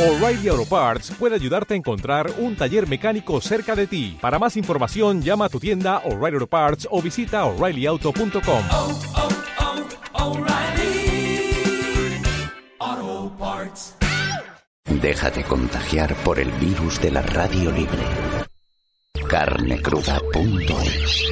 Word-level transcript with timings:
O'Reilly 0.00 0.48
Auto 0.48 0.64
Parts 0.64 1.10
puede 1.18 1.34
ayudarte 1.34 1.74
a 1.74 1.76
encontrar 1.76 2.32
un 2.38 2.56
taller 2.56 2.88
mecánico 2.88 3.38
cerca 3.42 3.76
de 3.76 3.86
ti. 3.86 4.16
Para 4.18 4.38
más 4.38 4.56
información, 4.56 5.20
llama 5.20 5.44
a 5.44 5.48
tu 5.50 5.60
tienda 5.60 5.98
O'Reilly 6.06 6.36
Auto 6.36 6.46
Parts 6.46 6.88
o 6.90 7.02
visita 7.02 7.44
oreillyauto.com. 7.44 8.64
oh, 8.70 8.98
oh, 10.14 10.38
O'Reilly 10.38 11.52
Auto 12.78 13.36
Parts. 13.38 13.94
Déjate 15.02 15.44
contagiar 15.44 16.14
por 16.24 16.38
el 16.38 16.50
virus 16.52 16.98
de 17.02 17.10
la 17.10 17.20
radio 17.20 17.70
libre. 17.70 18.02
Carnecruda.es 19.28 21.26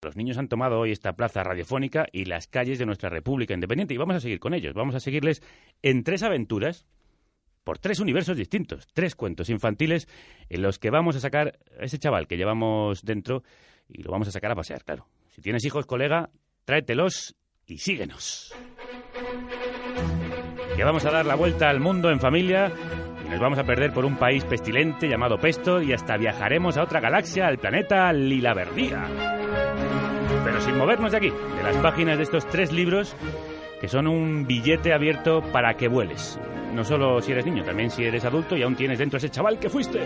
Los 0.00 0.14
niños 0.14 0.38
han 0.38 0.46
tomado 0.46 0.78
hoy 0.78 0.92
esta 0.92 1.16
plaza 1.16 1.42
radiofónica 1.42 2.06
y 2.12 2.26
las 2.26 2.46
calles 2.46 2.78
de 2.78 2.86
nuestra 2.86 3.08
República 3.10 3.52
Independiente 3.52 3.94
y 3.94 3.96
vamos 3.96 4.14
a 4.14 4.20
seguir 4.20 4.38
con 4.38 4.54
ellos. 4.54 4.74
Vamos 4.74 4.94
a 4.94 5.00
seguirles 5.00 5.42
en 5.82 6.04
tres 6.04 6.22
aventuras 6.22 6.86
por 7.68 7.78
tres 7.78 8.00
universos 8.00 8.34
distintos, 8.34 8.86
tres 8.94 9.14
cuentos 9.14 9.50
infantiles 9.50 10.08
en 10.48 10.62
los 10.62 10.78
que 10.78 10.88
vamos 10.88 11.16
a 11.16 11.20
sacar 11.20 11.58
a 11.78 11.84
ese 11.84 11.98
chaval 11.98 12.26
que 12.26 12.38
llevamos 12.38 13.02
dentro 13.02 13.42
y 13.90 14.02
lo 14.02 14.10
vamos 14.10 14.26
a 14.26 14.30
sacar 14.30 14.50
a 14.50 14.54
pasear, 14.54 14.84
claro. 14.84 15.06
Si 15.28 15.42
tienes 15.42 15.66
hijos, 15.66 15.84
colega, 15.84 16.30
tráetelos 16.64 17.36
y 17.66 17.76
síguenos. 17.76 18.54
Que 20.76 20.82
vamos 20.82 21.04
a 21.04 21.10
dar 21.10 21.26
la 21.26 21.34
vuelta 21.34 21.68
al 21.68 21.78
mundo 21.78 22.08
en 22.08 22.20
familia 22.20 22.72
y 23.26 23.28
nos 23.28 23.38
vamos 23.38 23.58
a 23.58 23.64
perder 23.64 23.92
por 23.92 24.06
un 24.06 24.16
país 24.16 24.46
pestilente 24.46 25.06
llamado 25.06 25.36
Pesto 25.36 25.82
y 25.82 25.92
hasta 25.92 26.16
viajaremos 26.16 26.78
a 26.78 26.84
otra 26.84 27.00
galaxia, 27.00 27.48
al 27.48 27.58
planeta 27.58 28.10
Lilaverdía. 28.14 29.10
Pero 30.42 30.58
sin 30.62 30.78
movernos 30.78 31.12
de 31.12 31.18
aquí, 31.18 31.28
de 31.28 31.62
las 31.62 31.76
páginas 31.82 32.16
de 32.16 32.22
estos 32.22 32.48
tres 32.48 32.72
libros 32.72 33.14
que 33.80 33.88
son 33.88 34.06
un 34.06 34.46
billete 34.46 34.92
abierto 34.92 35.42
para 35.52 35.74
que 35.74 35.88
vueles. 35.88 36.38
No 36.74 36.84
solo 36.84 37.20
si 37.20 37.32
eres 37.32 37.46
niño, 37.46 37.64
también 37.64 37.90
si 37.90 38.04
eres 38.04 38.24
adulto 38.24 38.56
y 38.56 38.62
aún 38.62 38.76
tienes 38.76 38.98
dentro 38.98 39.18
ese 39.18 39.30
chaval 39.30 39.58
que 39.58 39.70
fuiste. 39.70 40.00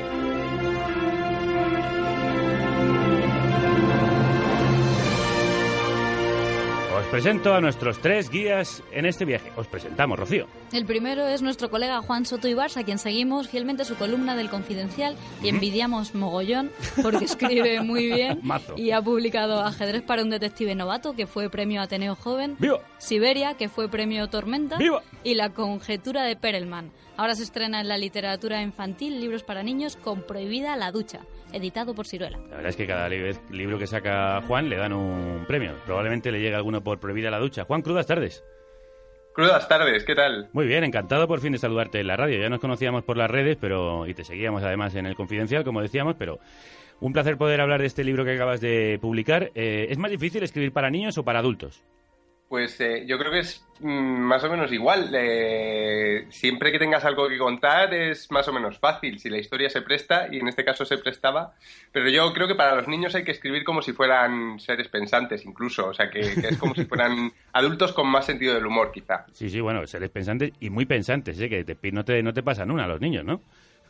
Presento 7.13 7.53
a 7.53 7.61
nuestros 7.61 7.99
tres 7.99 8.31
guías 8.31 8.83
en 8.91 9.05
este 9.05 9.27
viaje. 9.27 9.53
Os 9.57 9.67
presentamos, 9.67 10.19
Rocío. 10.19 10.47
El 10.73 10.87
primero 10.87 11.27
es 11.27 11.43
nuestro 11.43 11.69
colega 11.69 12.01
Juan 12.01 12.25
Soto 12.25 12.49
Ibars, 12.49 12.79
a 12.79 12.85
quien 12.85 12.99
seguimos 12.99 13.49
fielmente 13.49 13.85
su 13.85 13.97
columna 13.97 14.35
del 14.35 14.49
Confidencial 14.49 15.15
y 15.43 15.51
envidiamos 15.51 16.15
mogollón 16.15 16.71
porque 17.03 17.27
escribe 17.27 17.81
muy 17.83 18.07
bien 18.07 18.41
Mazo. 18.43 18.77
y 18.79 18.93
ha 18.93 19.03
publicado 19.03 19.61
Ajedrez 19.61 20.01
para 20.01 20.23
un 20.23 20.31
detective 20.31 20.75
novato, 20.75 21.13
que 21.13 21.27
fue 21.27 21.51
premio 21.51 21.83
Ateneo 21.83 22.15
Joven. 22.15 22.57
Siberia, 22.97 23.59
que 23.59 23.69
fue 23.69 23.91
premio 23.91 24.29
Tormenta, 24.29 24.79
y 25.23 25.35
La 25.35 25.51
conjetura 25.51 26.23
de 26.23 26.37
Perelman. 26.37 26.93
Ahora 27.17 27.35
se 27.35 27.43
estrena 27.43 27.81
en 27.81 27.89
la 27.89 27.99
literatura 27.99 28.63
infantil 28.63 29.21
Libros 29.21 29.43
para 29.43 29.63
niños 29.63 29.97
con 29.97 30.23
Prohibida 30.23 30.77
la 30.77 30.91
ducha, 30.91 31.21
editado 31.53 31.95
por 31.95 32.07
Ciruela. 32.07 32.39
La 32.51 32.57
verdad 32.57 32.71
es 32.71 32.77
que 32.77 32.87
cada 32.87 33.09
li- 33.09 33.37
libro 33.51 33.79
que 33.79 33.87
saca 33.87 34.41
Juan 34.49 34.69
le 34.69 34.77
dan 34.77 34.93
un 34.93 35.45
premio. 35.47 35.75
Probablemente 35.85 36.33
le 36.33 36.41
llegue 36.41 36.55
alguno 36.57 36.83
por 36.83 36.99
prohibida 36.99 37.31
la 37.31 37.39
ducha. 37.39 37.65
Juan, 37.65 37.83
crudas 37.83 38.07
tardes. 38.07 38.43
Crudas 39.35 39.67
tardes, 39.69 40.05
¿qué 40.05 40.15
tal? 40.15 40.49
Muy 40.53 40.67
bien, 40.67 40.85
encantado 40.85 41.27
por 41.29 41.41
fin 41.41 41.53
de 41.53 41.59
saludarte 41.59 42.01
en 42.01 42.07
la 42.07 42.17
radio. 42.17 42.39
Ya 42.41 42.49
nos 42.51 42.61
conocíamos 42.61 43.03
por 43.05 43.17
las 43.17 43.31
redes 43.31 43.57
pero 43.61 44.07
y 44.07 44.15
te 44.15 44.25
seguíamos 44.25 44.63
además 44.63 44.95
en 44.95 45.07
el 45.07 45.15
Confidencial, 45.15 45.65
como 45.65 45.81
decíamos, 45.81 46.17
pero 46.19 46.39
un 47.01 47.13
placer 47.13 47.37
poder 47.39 47.61
hablar 47.61 47.81
de 47.81 47.87
este 47.87 48.05
libro 48.05 48.25
que 48.25 48.35
acabas 48.35 48.61
de 48.61 48.99
publicar. 49.01 49.51
Eh, 49.55 49.87
¿Es 49.91 49.99
más 49.99 50.11
difícil 50.11 50.43
escribir 50.43 50.73
para 50.73 50.91
niños 50.91 51.17
o 51.19 51.25
para 51.25 51.39
adultos? 51.39 51.83
Pues 52.53 52.79
eh, 52.83 53.05
yo 53.07 53.19
creo 53.19 53.33
que 53.33 53.39
es 53.39 53.67
mm, 53.81 53.89
más 53.89 54.45
o 54.45 54.51
menos 54.51 54.71
igual. 54.71 55.09
Eh, 55.15 56.27
siempre 56.29 56.71
que 56.71 56.79
tengas 56.79 57.03
algo 57.07 57.27
que 57.27 57.39
contar 57.39 57.95
es 57.95 58.31
más 58.31 58.47
o 58.47 58.53
menos 58.53 58.79
fácil, 58.79 59.19
si 59.19 59.31
la 59.31 59.39
historia 59.39 59.71
se 59.71 59.81
presta, 59.81 60.29
y 60.31 60.39
en 60.39 60.49
este 60.49 60.63
caso 60.63 60.85
se 60.85 60.99
prestaba. 60.99 61.55
Pero 61.93 62.11
yo 62.11 62.31
creo 62.35 62.47
que 62.47 62.55
para 62.55 62.75
los 62.75 62.89
niños 62.89 63.15
hay 63.15 63.25
que 63.25 63.31
escribir 63.31 63.65
como 63.65 63.81
si 63.81 63.95
fueran 63.95 64.61
seres 64.61 64.89
pensantes 64.89 65.47
incluso, 65.47 65.87
o 65.87 65.95
sea, 65.95 66.11
que, 66.11 66.21
que 66.21 66.49
es 66.49 66.59
como 66.59 66.75
si 66.75 66.85
fueran 66.85 67.33
adultos 67.55 67.95
con 67.95 68.07
más 68.07 68.27
sentido 68.27 68.53
del 68.55 68.67
humor 68.67 68.93
quizá. 68.93 69.25
Sí, 69.33 69.49
sí, 69.49 69.59
bueno, 69.63 69.87
seres 69.87 70.11
pensantes 70.11 70.53
y 70.61 70.69
muy 70.69 70.85
pensantes, 70.85 71.41
¿eh? 71.41 71.49
que 71.49 71.65
te, 71.65 71.91
no, 71.91 72.05
te, 72.05 72.23
no 72.23 72.35
te 72.35 72.43
pasan 72.43 72.71
una 72.71 72.85
a 72.85 72.89
los 72.89 73.01
niños, 73.01 73.25
¿no? 73.25 73.41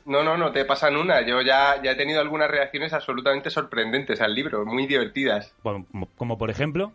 No, 0.05 0.23
no, 0.23 0.37
no 0.37 0.53
te 0.53 0.65
pasan 0.65 0.95
una. 0.95 1.27
Yo 1.27 1.43
ya, 1.43 1.83
ya 1.83 1.91
he 1.91 1.97
tenido 1.97 2.21
algunas 2.21 2.49
reacciones 2.49 2.93
absolutamente 2.93 3.51
sorprendentes 3.51 4.21
al 4.21 4.33
libro, 4.33 4.65
muy 4.65 4.87
divertidas. 4.87 5.53
Como 6.15 6.39
por 6.39 6.49
ejemplo... 6.49 6.93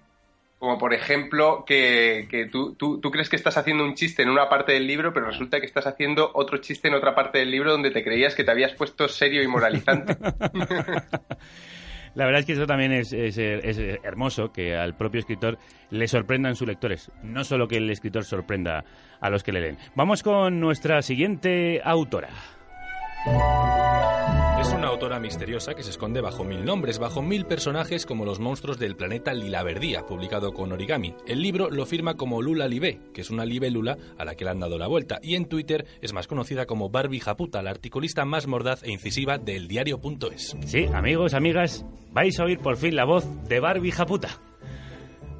Como 0.59 0.79
por 0.79 0.93
ejemplo 0.93 1.63
que, 1.67 2.27
que 2.31 2.47
tú, 2.47 2.73
tú, 2.75 2.99
tú, 2.99 3.11
crees 3.11 3.29
que 3.29 3.35
estás 3.35 3.57
haciendo 3.57 3.83
un 3.83 3.93
chiste 3.93 4.23
en 4.23 4.29
una 4.29 4.49
parte 4.49 4.73
del 4.73 4.87
libro, 4.87 5.13
pero 5.13 5.27
resulta 5.27 5.59
que 5.59 5.67
estás 5.67 5.85
haciendo 5.85 6.31
otro 6.33 6.57
chiste 6.57 6.87
en 6.87 6.95
otra 6.95 7.13
parte 7.13 7.37
del 7.37 7.51
libro 7.51 7.71
donde 7.71 7.91
te 7.91 8.03
creías 8.03 8.33
que 8.33 8.43
te 8.43 8.49
habías 8.49 8.73
puesto 8.73 9.07
serio 9.07 9.43
y 9.43 9.47
moralizante. 9.47 10.17
La 12.17 12.25
verdad 12.25 12.39
es 12.39 12.45
que 12.47 12.53
eso 12.53 12.65
también 12.65 12.91
es, 12.93 13.13
es, 13.13 13.37
es, 13.37 13.77
hermoso, 14.03 14.51
que 14.51 14.75
al 14.75 14.95
propio 14.95 15.19
escritor 15.19 15.59
le 15.91 16.07
sorprendan 16.07 16.55
sus 16.55 16.67
lectores. 16.67 17.11
No 17.21 17.43
solo 17.43 17.67
que 17.67 17.77
el 17.77 17.87
escritor 17.91 18.25
sorprenda 18.25 18.83
a 19.21 19.29
los 19.29 19.43
que 19.43 19.51
le 19.51 19.61
leen. 19.61 19.77
Vamos 19.93 20.23
con 20.23 20.59
nuestra 20.59 21.03
siguiente 21.03 21.79
autora. 21.83 22.29
Es 24.59 24.73
una 24.73 24.87
autora 24.87 25.19
misteriosa 25.19 25.75
que 25.75 25.83
se 25.83 25.91
esconde 25.91 26.19
bajo 26.19 26.43
mil 26.43 26.65
nombres, 26.65 26.97
bajo 26.97 27.21
mil 27.21 27.45
personajes 27.45 28.05
como 28.07 28.25
los 28.25 28.39
monstruos 28.39 28.79
del 28.79 28.95
planeta 28.95 29.33
Lilaverdía, 29.33 30.05
publicado 30.05 30.51
con 30.51 30.71
Origami. 30.71 31.13
El 31.27 31.43
libro 31.43 31.69
lo 31.69 31.85
firma 31.85 32.15
como 32.15 32.41
Lula 32.41 32.67
Libé, 32.67 32.99
que 33.13 33.21
es 33.21 33.29
una 33.29 33.45
libélula 33.45 33.97
a 34.17 34.25
la 34.25 34.33
que 34.35 34.45
le 34.45 34.49
han 34.49 34.59
dado 34.59 34.79
la 34.79 34.87
vuelta, 34.87 35.19
y 35.21 35.35
en 35.35 35.47
Twitter 35.47 35.85
es 36.01 36.11
más 36.11 36.25
conocida 36.25 36.65
como 36.65 36.89
Barbie 36.89 37.19
Japuta, 37.19 37.61
la 37.61 37.69
articulista 37.69 38.25
más 38.25 38.47
mordaz 38.47 38.81
e 38.83 38.91
incisiva 38.91 39.37
del 39.37 39.67
diario.es. 39.67 40.57
Sí, 40.65 40.85
amigos, 40.91 41.35
amigas, 41.35 41.85
vais 42.11 42.39
a 42.39 42.45
oír 42.45 42.59
por 42.59 42.77
fin 42.77 42.95
la 42.95 43.05
voz 43.05 43.25
de 43.47 43.59
Barbie 43.59 43.91
Japuta. 43.91 44.29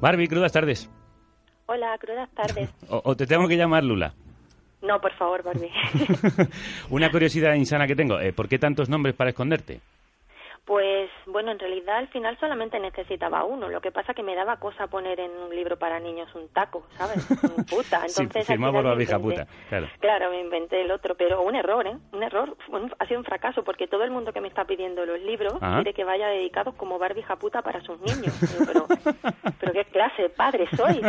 Barbie, 0.00 0.28
crudas 0.28 0.52
tardes. 0.52 0.88
Hola, 1.66 1.98
crudas 1.98 2.30
tardes. 2.30 2.70
o, 2.88 3.02
o 3.04 3.16
te 3.16 3.26
tengo 3.26 3.48
que 3.48 3.56
llamar 3.56 3.82
Lula. 3.82 4.14
No, 4.82 5.00
por 5.00 5.12
favor, 5.14 5.42
Barbie. 5.42 5.72
Una 6.90 7.10
curiosidad 7.10 7.54
insana 7.54 7.86
que 7.86 7.96
tengo, 7.96 8.20
eh, 8.20 8.32
¿por 8.32 8.48
qué 8.48 8.58
tantos 8.58 8.88
nombres 8.88 9.14
para 9.14 9.30
esconderte? 9.30 9.80
Pues 10.68 11.08
bueno, 11.24 11.50
en 11.50 11.58
realidad 11.58 11.96
al 11.96 12.08
final 12.08 12.36
solamente 12.38 12.78
necesitaba 12.78 13.42
uno. 13.42 13.70
Lo 13.70 13.80
que 13.80 13.90
pasa 13.90 14.12
que 14.12 14.22
me 14.22 14.34
daba 14.34 14.58
cosa 14.58 14.86
poner 14.86 15.18
en 15.18 15.30
un 15.30 15.56
libro 15.56 15.78
para 15.78 15.98
niños 15.98 16.28
un 16.34 16.46
taco, 16.50 16.86
¿sabes? 16.94 17.26
Un 17.56 17.64
puta. 17.64 18.02
Entonces, 18.06 18.46
sí, 18.46 18.54
la 18.58 18.94
vieja 18.94 19.18
puta, 19.18 19.46
claro. 19.70 19.88
Claro, 19.98 20.30
me 20.30 20.42
inventé 20.42 20.82
el 20.82 20.90
otro, 20.90 21.14
pero 21.14 21.40
un 21.40 21.56
error, 21.56 21.86
¿eh? 21.86 21.96
Un 22.12 22.22
error. 22.22 22.54
Un, 22.68 22.92
ha 22.98 23.06
sido 23.06 23.18
un 23.18 23.24
fracaso 23.24 23.64
porque 23.64 23.88
todo 23.88 24.04
el 24.04 24.10
mundo 24.10 24.30
que 24.34 24.42
me 24.42 24.48
está 24.48 24.66
pidiendo 24.66 25.06
los 25.06 25.18
libros 25.22 25.54
Ajá. 25.54 25.76
quiere 25.76 25.94
que 25.94 26.04
vaya 26.04 26.28
dedicados 26.28 26.74
como 26.74 26.98
Barbie 26.98 27.22
japuta 27.22 27.62
para 27.62 27.80
sus 27.80 27.98
niños. 28.00 28.34
pero, 28.66 28.86
pero 29.58 29.72
qué 29.72 29.86
clase 29.86 30.20
de 30.20 30.28
padre 30.28 30.66
soy. 30.76 31.00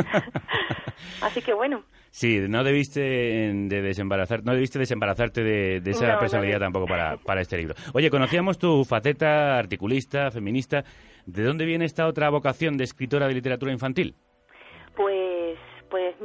Así 1.22 1.42
que 1.42 1.54
bueno. 1.54 1.84
Sí, 2.12 2.40
no 2.48 2.64
debiste 2.64 3.00
de 3.00 3.82
desembarazar, 3.82 4.44
no 4.44 4.54
debiste 4.54 4.80
desembarazarte 4.80 5.44
de, 5.44 5.80
de 5.82 5.92
esa 5.92 6.14
no, 6.14 6.20
personalidad 6.20 6.60
no. 6.60 6.66
tampoco 6.66 6.88
para, 6.88 7.18
para 7.18 7.42
este 7.42 7.58
libro. 7.58 7.76
Oye, 7.94 8.10
conocíamos 8.10 8.58
tu 8.58 8.84
faceta 8.84 9.58
articulista, 9.58 10.32
feminista. 10.32 10.84
¿De 11.26 11.44
dónde 11.44 11.66
viene 11.66 11.86
esta 11.86 12.08
otra 12.08 12.30
vocación 12.30 12.78
de 12.78 12.84
escritora 12.86 13.28
de 13.28 13.36
literatura 13.36 13.72
infantil? 13.72 14.16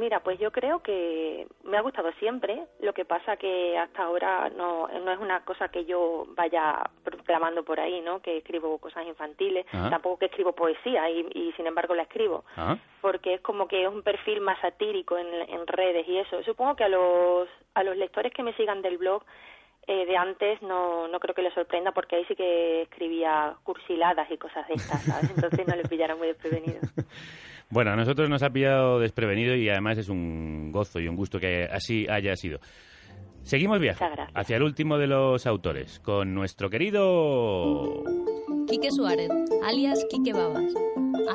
Mira, 0.05 0.19
pues 0.19 0.37
yo 0.37 0.51
creo 0.51 0.83
que 0.83 1.47
me 1.63 1.77
ha 1.77 1.81
gustado 1.81 2.11
siempre. 2.19 2.61
Lo 2.79 2.93
que 2.93 3.05
pasa 3.05 3.37
que 3.37 3.75
hasta 3.75 4.03
ahora 4.03 4.51
no, 4.55 4.87
no 4.87 5.11
es 5.11 5.17
una 5.17 5.43
cosa 5.43 5.69
que 5.69 5.83
yo 5.85 6.27
vaya 6.35 6.79
proclamando 7.03 7.63
por 7.63 7.79
ahí, 7.79 8.01
¿no? 8.01 8.21
Que 8.21 8.37
escribo 8.37 8.77
cosas 8.77 9.07
infantiles, 9.07 9.65
Ajá. 9.73 9.89
tampoco 9.89 10.19
que 10.19 10.25
escribo 10.27 10.51
poesía 10.53 11.09
y, 11.09 11.27
y 11.33 11.51
sin 11.53 11.65
embargo 11.65 11.95
la 11.95 12.03
escribo. 12.03 12.45
Ajá. 12.55 12.77
porque 13.01 13.33
es 13.33 13.41
como 13.41 13.67
que 13.67 13.81
es 13.81 13.89
un 13.89 14.03
perfil 14.03 14.41
más 14.41 14.59
satírico 14.61 15.17
en, 15.17 15.25
en 15.49 15.65
redes 15.65 16.07
y 16.07 16.19
eso. 16.19 16.43
Supongo 16.43 16.75
que 16.75 16.83
a 16.83 16.89
los, 16.89 17.49
a 17.73 17.83
los 17.83 17.97
lectores 17.97 18.31
que 18.31 18.43
me 18.43 18.53
sigan 18.53 18.83
del 18.83 18.99
blog 18.99 19.23
eh, 19.87 20.05
de 20.05 20.17
antes 20.17 20.61
no, 20.61 21.07
no 21.07 21.19
creo 21.19 21.33
que 21.33 21.41
les 21.41 21.53
sorprenda 21.55 21.91
porque 21.93 22.15
ahí 22.17 22.25
sí 22.25 22.35
que 22.35 22.83
escribía 22.83 23.55
cursiladas 23.63 24.29
y 24.29 24.37
cosas 24.37 24.67
de 24.67 24.75
estas, 24.75 25.01
¿sabes? 25.03 25.31
Entonces 25.35 25.67
no 25.67 25.75
les 25.75 25.87
pillara 25.87 26.15
muy 26.15 26.27
desprevenido. 26.27 26.79
Bueno, 27.69 27.91
a 27.91 27.95
nosotros 27.95 28.29
nos 28.29 28.43
ha 28.43 28.49
pillado 28.51 28.99
desprevenido 28.99 29.55
y 29.55 29.69
además 29.69 29.97
es 29.97 30.09
un 30.09 30.71
gozo 30.71 30.99
y 30.99 31.07
un 31.07 31.15
gusto 31.15 31.39
que 31.39 31.65
así 31.65 32.07
haya 32.09 32.35
sido. 32.35 32.59
Seguimos 33.43 33.79
viaje 33.79 34.03
hacia 34.33 34.57
el 34.57 34.63
último 34.63 34.97
de 34.97 35.05
los 35.05 35.45
autores, 35.45 35.99
con 35.99 36.33
nuestro 36.33 36.69
querido... 36.69 38.03
Quique 38.67 38.89
Suárez, 38.89 39.29
alias 39.63 40.03
Quique 40.09 40.33
Babas, 40.33 40.73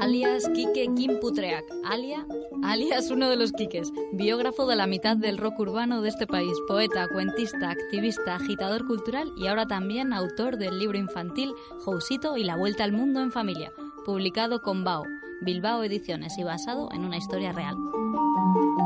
alias 0.01 0.49
Quique 0.53 0.89
Kim 0.97 1.21
Putreak, 1.21 1.65
alia, 1.85 2.27
alias 2.65 3.13
uno 3.13 3.31
de 3.31 3.37
los 3.37 3.53
Quiques, 3.53 3.93
biógrafo 4.13 4.67
de 4.67 4.75
la 4.75 4.89
mitad 4.89 5.17
del 5.17 5.39
rock 5.39 5.61
urbano 5.61 6.03
de 6.03 6.09
este 6.09 6.27
país, 6.27 6.57
poeta, 6.67 7.07
cuentista, 7.07 7.71
activista, 7.71 8.35
agitador 8.35 8.85
cultural 8.89 9.31
y 9.37 9.47
ahora 9.47 9.67
también 9.67 10.13
autor 10.13 10.57
del 10.57 10.81
libro 10.81 10.99
infantil 10.99 11.53
Jousito 11.85 12.37
y 12.37 12.43
la 12.43 12.57
vuelta 12.57 12.83
al 12.83 12.91
mundo 12.91 13.23
en 13.23 13.31
familia, 13.31 13.71
publicado 14.05 14.63
con 14.63 14.83
Bao, 14.83 15.05
Bilbao 15.43 15.83
Ediciones 15.85 16.37
y 16.39 16.43
basado 16.45 16.89
en 16.93 17.05
una 17.05 17.17
historia 17.17 17.53
real. 17.53 17.77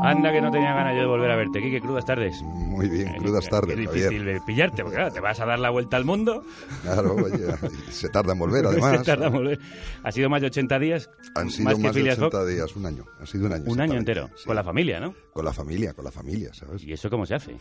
Anda 0.03 0.31
que 0.31 0.41
no 0.41 0.51
tenía 0.51 0.73
ganas 0.73 0.93
yo 0.95 1.01
de 1.01 1.07
volver 1.07 1.31
a 1.31 1.35
verte. 1.35 1.61
Quique, 1.61 1.81
crudas 1.81 2.05
tardes. 2.05 2.41
Muy 2.43 2.87
bien, 2.87 3.13
crudas 3.17 3.45
Eh, 3.45 3.49
tardes, 3.49 3.71
Es 3.71 3.79
difícil 3.79 4.17
Javier. 4.19 4.33
de 4.35 4.41
pillarte, 4.45 4.83
porque 4.83 4.97
claro, 4.97 5.13
te 5.13 5.19
vas 5.19 5.39
a 5.39 5.45
dar 5.45 5.57
la 5.59 5.69
vuelta 5.71 5.97
al 5.97 6.05
mundo. 6.05 6.43
Claro, 6.83 7.15
oye, 7.15 7.45
se 7.89 8.09
tarda 8.09 8.33
en 8.33 8.39
volver, 8.39 8.65
además. 8.67 8.99
Se 8.99 9.03
tarda 9.05 9.27
en 9.27 9.33
volver. 9.33 9.59
Ha 10.03 10.11
sido 10.11 10.29
más 10.29 10.41
de 10.41 10.47
80 10.47 10.79
días. 10.79 11.09
Han 11.35 11.49
sido 11.49 11.65
más 11.65 11.79
más, 11.79 11.81
que 11.81 11.87
de 11.87 11.93
Phileas 11.93 12.19
80 12.19 12.37
Fogg. 12.37 12.47
días, 12.47 12.75
un 12.75 12.85
año. 12.85 13.05
Ha 13.19 13.25
sido 13.25 13.45
un 13.47 13.53
año. 13.53 13.63
Un 13.67 13.81
año 13.81 13.97
entero. 13.97 14.29
sí. 14.35 14.45
Con 14.45 14.55
la 14.55 14.63
familia, 14.63 14.99
¿no? 14.99 15.15
Con 15.33 15.45
la 15.45 15.53
familia, 15.53 15.93
con 15.93 16.05
la 16.05 16.11
familia, 16.11 16.53
¿sabes? 16.53 16.83
¿Y 16.83 16.93
eso 16.93 17.09
cómo 17.09 17.25
se 17.25 17.35
hace? 17.35 17.55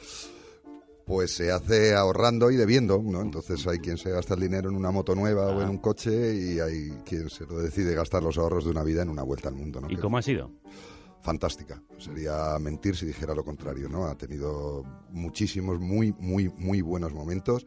Pues 1.07 1.33
se 1.35 1.53
hace 1.53 1.95
ahorrando 1.95 2.51
y 2.51 2.57
debiendo, 2.57 3.03
¿no? 3.05 3.21
Entonces 3.21 3.67
hay 3.67 3.79
quien 3.79 3.99
se 3.99 4.11
gasta 4.11 4.35
el 4.35 4.41
dinero 4.41 4.71
en 4.71 4.77
una 4.77 4.91
moto 4.91 5.15
nueva 5.15 5.49
o 5.49 5.61
en 5.63 5.69
un 5.69 5.79
coche 5.79 6.35
y 6.35 6.61
hay 6.61 6.91
quien 7.05 7.29
se 7.29 7.45
lo 7.47 7.59
decide 7.59 7.95
gastar 7.95 8.23
los 8.23 8.39
ahorros 8.39 8.65
de 8.65 8.71
una 8.71 8.83
vida 8.83 9.03
en 9.03 9.11
una 9.11 9.23
vuelta 9.23 9.49
al 9.51 9.55
mundo, 9.55 9.81
¿no? 9.83 9.91
¿Y 9.91 9.97
Que- 9.97 10.01
cómo 10.03 10.17
ha 10.19 10.23
sido? 10.23 10.51
fantástica. 11.21 11.83
Sería 11.99 12.59
mentir 12.59 12.97
si 12.97 13.07
dijera 13.07 13.35
lo 13.35 13.45
contrario, 13.45 13.89
¿no? 13.89 14.05
Ha 14.07 14.15
tenido 14.15 14.83
muchísimos, 15.11 15.81
muy, 15.81 16.15
muy, 16.19 16.51
muy 16.59 16.83
buenos 16.83 17.15
momentos 17.15 17.65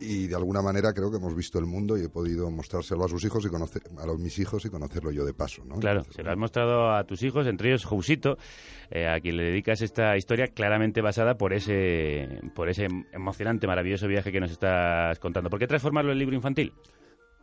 y 0.00 0.26
de 0.26 0.34
alguna 0.36 0.62
manera 0.62 0.92
creo 0.92 1.10
que 1.10 1.16
hemos 1.16 1.34
visto 1.34 1.58
el 1.58 1.66
mundo 1.66 1.96
y 1.96 2.04
he 2.04 2.08
podido 2.08 2.50
mostrárselo 2.50 3.04
a 3.04 3.08
sus 3.08 3.24
hijos 3.24 3.44
y 3.44 3.48
conocer 3.48 3.82
a 3.98 4.06
los, 4.06 4.18
mis 4.18 4.38
hijos 4.38 4.64
y 4.64 4.70
conocerlo 4.70 5.10
yo 5.10 5.24
de 5.24 5.34
paso, 5.34 5.64
¿no? 5.64 5.76
Claro, 5.76 6.00
Entonces, 6.00 6.16
se 6.16 6.22
lo 6.22 6.30
has 6.30 6.36
mostrado 6.36 6.92
a 6.92 7.04
tus 7.04 7.22
hijos, 7.22 7.46
entre 7.46 7.70
ellos 7.70 7.84
Jousito, 7.84 8.38
eh, 8.90 9.08
a 9.08 9.20
quien 9.20 9.36
le 9.36 9.44
dedicas 9.44 9.80
esta 9.82 10.16
historia 10.16 10.48
claramente 10.48 11.00
basada 11.00 11.36
por 11.36 11.52
ese, 11.52 12.40
por 12.54 12.68
ese 12.68 12.88
emocionante, 13.12 13.66
maravilloso 13.66 14.06
viaje 14.06 14.32
que 14.32 14.40
nos 14.40 14.50
estás 14.50 15.18
contando. 15.18 15.50
¿Por 15.50 15.58
qué 15.58 15.66
transformarlo 15.66 16.12
en 16.12 16.18
libro 16.18 16.36
infantil? 16.36 16.72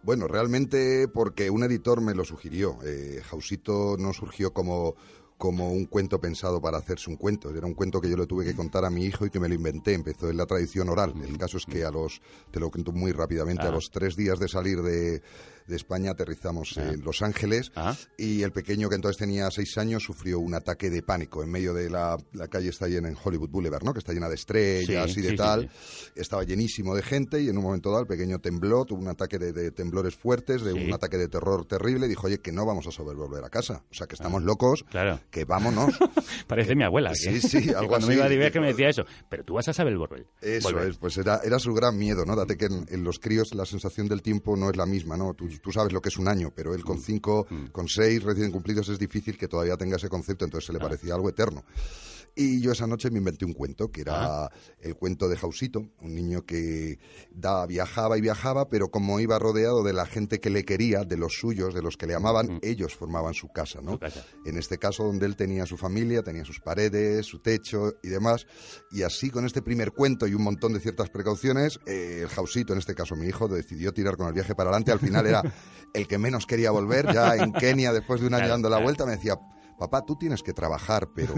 Bueno, 0.04 0.28
realmente 0.28 1.08
porque 1.08 1.50
un 1.50 1.64
editor 1.64 2.00
me 2.00 2.14
lo 2.14 2.26
sugirió. 2.26 2.78
Eh, 2.86 3.22
Jausito 3.24 3.96
no 3.98 4.14
surgió 4.14 4.54
como, 4.54 4.96
como 5.38 5.72
un 5.72 5.86
cuento 5.86 6.20
pensado 6.20 6.62
para 6.62 6.78
hacerse 6.78 7.10
un 7.10 7.18
cuento. 7.18 7.50
Era 7.54 7.68
un 7.68 7.74
cuento 7.74 8.00
que 8.00 8.10
yo 8.10 8.16
le 8.18 8.26
tuve 8.26 8.46
que 8.46 8.56
contar 8.56 8.86
a 8.86 8.90
mi 8.90 9.04
hijo 9.06 9.26
y 9.26 9.30
que 9.30 9.40
me 9.40 9.50
lo 9.50 9.56
inventé. 9.56 9.94
Empezó 9.94 10.30
en 10.30 10.38
la 10.38 10.46
tradición 10.46 10.90
oral. 10.90 11.14
El 11.28 11.38
caso 11.38 11.58
es 11.58 11.66
que 11.66 11.84
a 11.84 11.92
los, 11.92 12.22
te 12.52 12.60
lo 12.60 12.70
cuento 12.72 12.92
muy 12.92 13.12
rápidamente, 13.12 13.64
Ah. 13.64 13.70
a 13.70 13.72
los 13.72 13.92
tres 13.92 14.16
días 14.16 14.40
de 14.40 14.48
salir 14.48 14.82
de, 14.82 15.22
de 15.68 15.76
España 15.76 16.12
aterrizamos 16.12 16.78
en 16.78 17.02
Los 17.04 17.22
Ángeles 17.22 17.72
Ah. 17.76 17.96
y 18.18 18.44
el 18.44 18.52
pequeño 18.52 18.90
que 18.90 18.96
entonces 18.96 19.18
tenía 19.18 19.50
seis 19.52 19.78
años 19.78 20.04
sufrió 20.04 20.40
un 20.40 20.54
ataque 20.54 20.90
de 20.90 21.02
pánico 21.02 21.44
en 21.44 21.50
medio 21.52 21.74
de 21.74 21.90
la, 21.90 22.18
la 22.34 22.48
calle 22.48 22.70
está 22.70 22.88
llena 22.88 23.10
en 23.10 23.18
Hollywood 23.22 23.50
Boulevard, 23.50 23.84
¿no? 23.84 23.94
Que 23.94 24.00
está 24.00 24.14
llena 24.14 24.30
de 24.30 24.36
estrellas 24.36 25.12
Sí, 25.12 25.20
y 25.20 25.24
de 25.24 25.30
sí, 25.32 25.36
tal. 25.36 25.70
sí. 25.72 26.12
Estaba 26.16 26.44
llenísimo 26.44 26.96
de 26.96 27.02
gente 27.02 27.42
y 27.42 27.50
en 27.50 27.58
un 27.58 27.64
momento 27.64 27.90
dado 27.90 28.02
el 28.02 28.08
pequeño 28.08 28.40
tembló, 28.40 28.86
tuvo 28.86 29.00
un 29.02 29.08
ataque 29.08 29.38
de, 29.40 29.52
de 29.54 29.72
temblores 29.72 30.16
fuertes, 30.16 30.62
de 30.64 30.74
un 30.74 30.94
ataque 30.94 31.18
de 31.18 31.28
terror 31.28 31.66
terrible 31.66 32.06
y 32.06 32.10
dijo, 32.10 32.28
oye, 32.28 32.40
que 32.40 32.52
no 32.52 32.66
vamos 32.66 32.88
a 32.88 32.92
saber 32.92 33.16
volver 33.16 33.44
a 33.44 33.50
casa. 33.50 33.84
O 33.90 33.94
sea, 33.94 34.08
que 34.08 34.16
estamos 34.16 34.44
locos, 34.44 34.84
Ah, 34.88 34.90
Claro. 34.92 35.20
que 35.32 35.46
vámonos. 35.46 35.94
Parece 36.48 36.76
mi 36.76 36.84
abuela. 36.84 37.10
que- 37.12 37.40
sí, 37.40 37.42
sí, 37.48 37.64
que 37.64 37.76
algo 37.76 37.88
cuando 37.90 38.08
me 38.08 38.14
así. 38.14 38.20
iba 38.20 38.30
de 38.30 38.38
viaje 38.38 38.60
me 38.60 38.68
decía 38.68 38.90
eso. 38.90 39.04
Pero 39.30 39.44
tú 39.44 39.56
vas 39.56 39.68
a 39.68 39.74
saber 39.74 39.98
volver. 39.98 40.28
Eso 40.42 40.70
volver. 40.70 40.90
es, 40.90 40.98
pues 40.98 41.18
era, 41.18 41.40
era 41.44 41.60
su 41.60 41.74
gran 41.74 41.98
miedo, 41.98 42.26
¿no? 42.26 42.36
Date 42.36 42.58
que 42.58 42.66
en, 42.66 42.86
en 42.90 43.04
los 43.04 43.20
críos 43.20 43.54
la 43.56 43.66
sensación 43.66 44.08
del 44.08 44.22
tiempo 44.22 44.56
no 44.56 44.70
es 44.70 44.78
la 44.78 44.86
misma, 44.86 45.18
¿no? 45.18 45.34
Tú, 45.34 45.48
tú 45.60 45.72
sabes 45.72 45.92
lo 45.94 46.02
que 46.02 46.10
es 46.10 46.18
un 46.18 46.28
año, 46.28 46.52
pero 46.56 46.74
él 46.74 46.82
Mm. 46.82 46.88
con 46.88 47.00
cinco, 47.00 47.48
con 47.72 47.88
seis 47.88 48.22
recién 48.24 48.52
cumplidos 48.52 48.90
es 48.90 49.00
difícil 49.00 49.38
que 49.38 49.48
todavía 49.48 49.78
tenga 49.78 49.98
ese 49.98 50.10
concepto, 50.10 50.46
entonces 50.46 50.68
se 50.68 50.74
le 50.74 50.80
parecía 50.80 51.14
algo 51.16 51.30
eterno. 51.30 51.64
Y 52.38 52.60
yo 52.62 52.74
esa 52.74 52.86
noche 52.86 53.10
me 53.12 53.20
inventé 53.20 53.46
un 53.46 53.54
cuento, 53.54 53.90
que 53.92 54.04
Ah. 54.08 54.50
era 54.82 54.90
el 54.90 54.96
cuento 54.98 55.30
de 55.30 55.38
Jausito, 55.38 55.80
un 56.02 56.14
niño 56.14 56.46
que 56.46 57.00
da, 57.32 57.66
viajaba 57.66 58.18
y 58.18 58.22
viajaba, 58.22 58.68
pero 58.68 58.90
como 58.90 59.20
iba 59.22 59.40
rodeado 59.40 59.84
de 59.84 59.94
la 59.94 60.06
gente 60.06 60.40
que 60.40 60.50
le 60.50 60.66
quería, 60.66 61.06
de 61.06 61.16
los 61.16 61.34
suyos, 61.40 61.74
de 61.74 61.82
los 61.82 61.96
que 61.96 62.08
le 62.08 62.14
amaban, 62.14 62.60
ellos 62.62 62.94
formaban 62.94 63.34
su 63.34 63.48
casa, 63.48 63.80
¿no? 63.82 63.94
Su 63.94 64.00
casa. 64.00 64.26
En 64.46 64.58
este 64.58 64.78
caso 64.78 65.06
donde 65.06 65.26
él 65.26 65.38
tenía 65.38 65.66
su 65.66 65.78
familia, 65.78 66.24
tenía 66.24 66.44
sus 66.44 66.60
paredes, 66.60 67.26
su 67.26 67.40
techo 67.40 67.94
y 68.04 68.10
demás. 68.10 68.48
Y 68.92 69.04
así 69.04 69.30
con 69.30 69.46
este 69.46 69.62
primer 69.62 69.94
cuento 69.94 70.28
y 70.28 70.34
un 70.34 70.44
montón 70.44 70.74
de 70.74 70.82
ciertas 70.82 71.10
precauciones, 71.10 71.80
eh, 71.86 72.20
el 72.24 72.28
Jausito, 72.28 72.74
en 72.74 72.80
este 72.80 72.96
caso 72.96 73.16
mi 73.16 73.28
hijo, 73.28 73.48
decidió 73.48 73.94
tirar 73.94 74.18
con 74.18 74.28
el 74.28 74.34
viaje 74.34 74.56
para 74.56 74.70
adelante. 74.72 74.92
Al 74.92 75.00
final 75.00 75.26
era 75.26 75.42
el 75.94 76.06
que 76.06 76.18
menos 76.18 76.46
quería 76.46 76.72
volver, 76.72 77.14
ya 77.14 77.36
en 77.38 77.54
Kenia, 77.54 77.94
después 77.94 78.20
de 78.20 78.28
un 78.28 78.34
año 78.34 78.50
dando 78.50 78.70
la 78.70 78.80
vuelta, 78.80 79.06
me 79.06 79.14
decía... 79.14 79.36
Papá, 79.78 80.06
tú 80.06 80.16
tienes 80.16 80.42
que 80.42 80.54
trabajar, 80.54 81.10
pero 81.14 81.34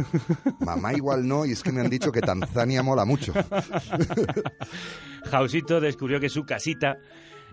mamá 0.59 0.93
igual 0.93 1.27
no, 1.27 1.45
y 1.45 1.51
es 1.51 1.63
que 1.63 1.71
me 1.71 1.81
han 1.81 1.89
dicho 1.89 2.11
que 2.11 2.21
Tanzania 2.21 2.83
mola 2.83 3.03
mucho. 3.03 3.33
Jausito 5.31 5.79
descubrió 5.81 6.19
que 6.19 6.29
su 6.29 6.43
casita 6.43 6.97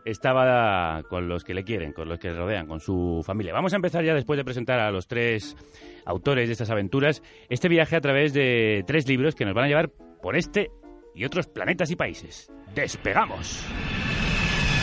estaba 0.04 1.02
con 1.08 1.28
los 1.28 1.44
que 1.44 1.54
le 1.54 1.64
quieren, 1.64 1.92
con 1.92 2.08
los 2.08 2.18
que 2.18 2.28
le 2.28 2.36
rodean, 2.36 2.66
con 2.66 2.80
su 2.80 3.22
familia. 3.24 3.52
Vamos 3.52 3.72
a 3.72 3.76
empezar 3.76 4.04
ya 4.04 4.14
después 4.14 4.36
de 4.36 4.44
presentar 4.44 4.78
a 4.78 4.90
los 4.90 5.06
tres 5.06 5.56
autores 6.04 6.48
de 6.48 6.52
estas 6.52 6.70
aventuras, 6.70 7.22
este 7.48 7.68
viaje 7.68 7.96
a 7.96 8.00
través 8.00 8.32
de 8.34 8.84
tres 8.86 9.08
libros 9.08 9.34
que 9.34 9.44
nos 9.44 9.54
van 9.54 9.64
a 9.64 9.68
llevar 9.68 9.90
por 10.22 10.36
este 10.36 10.70
y 11.14 11.24
otros 11.24 11.46
planetas 11.46 11.90
y 11.90 11.96
países. 11.96 12.50
¡Despegamos! 12.74 13.64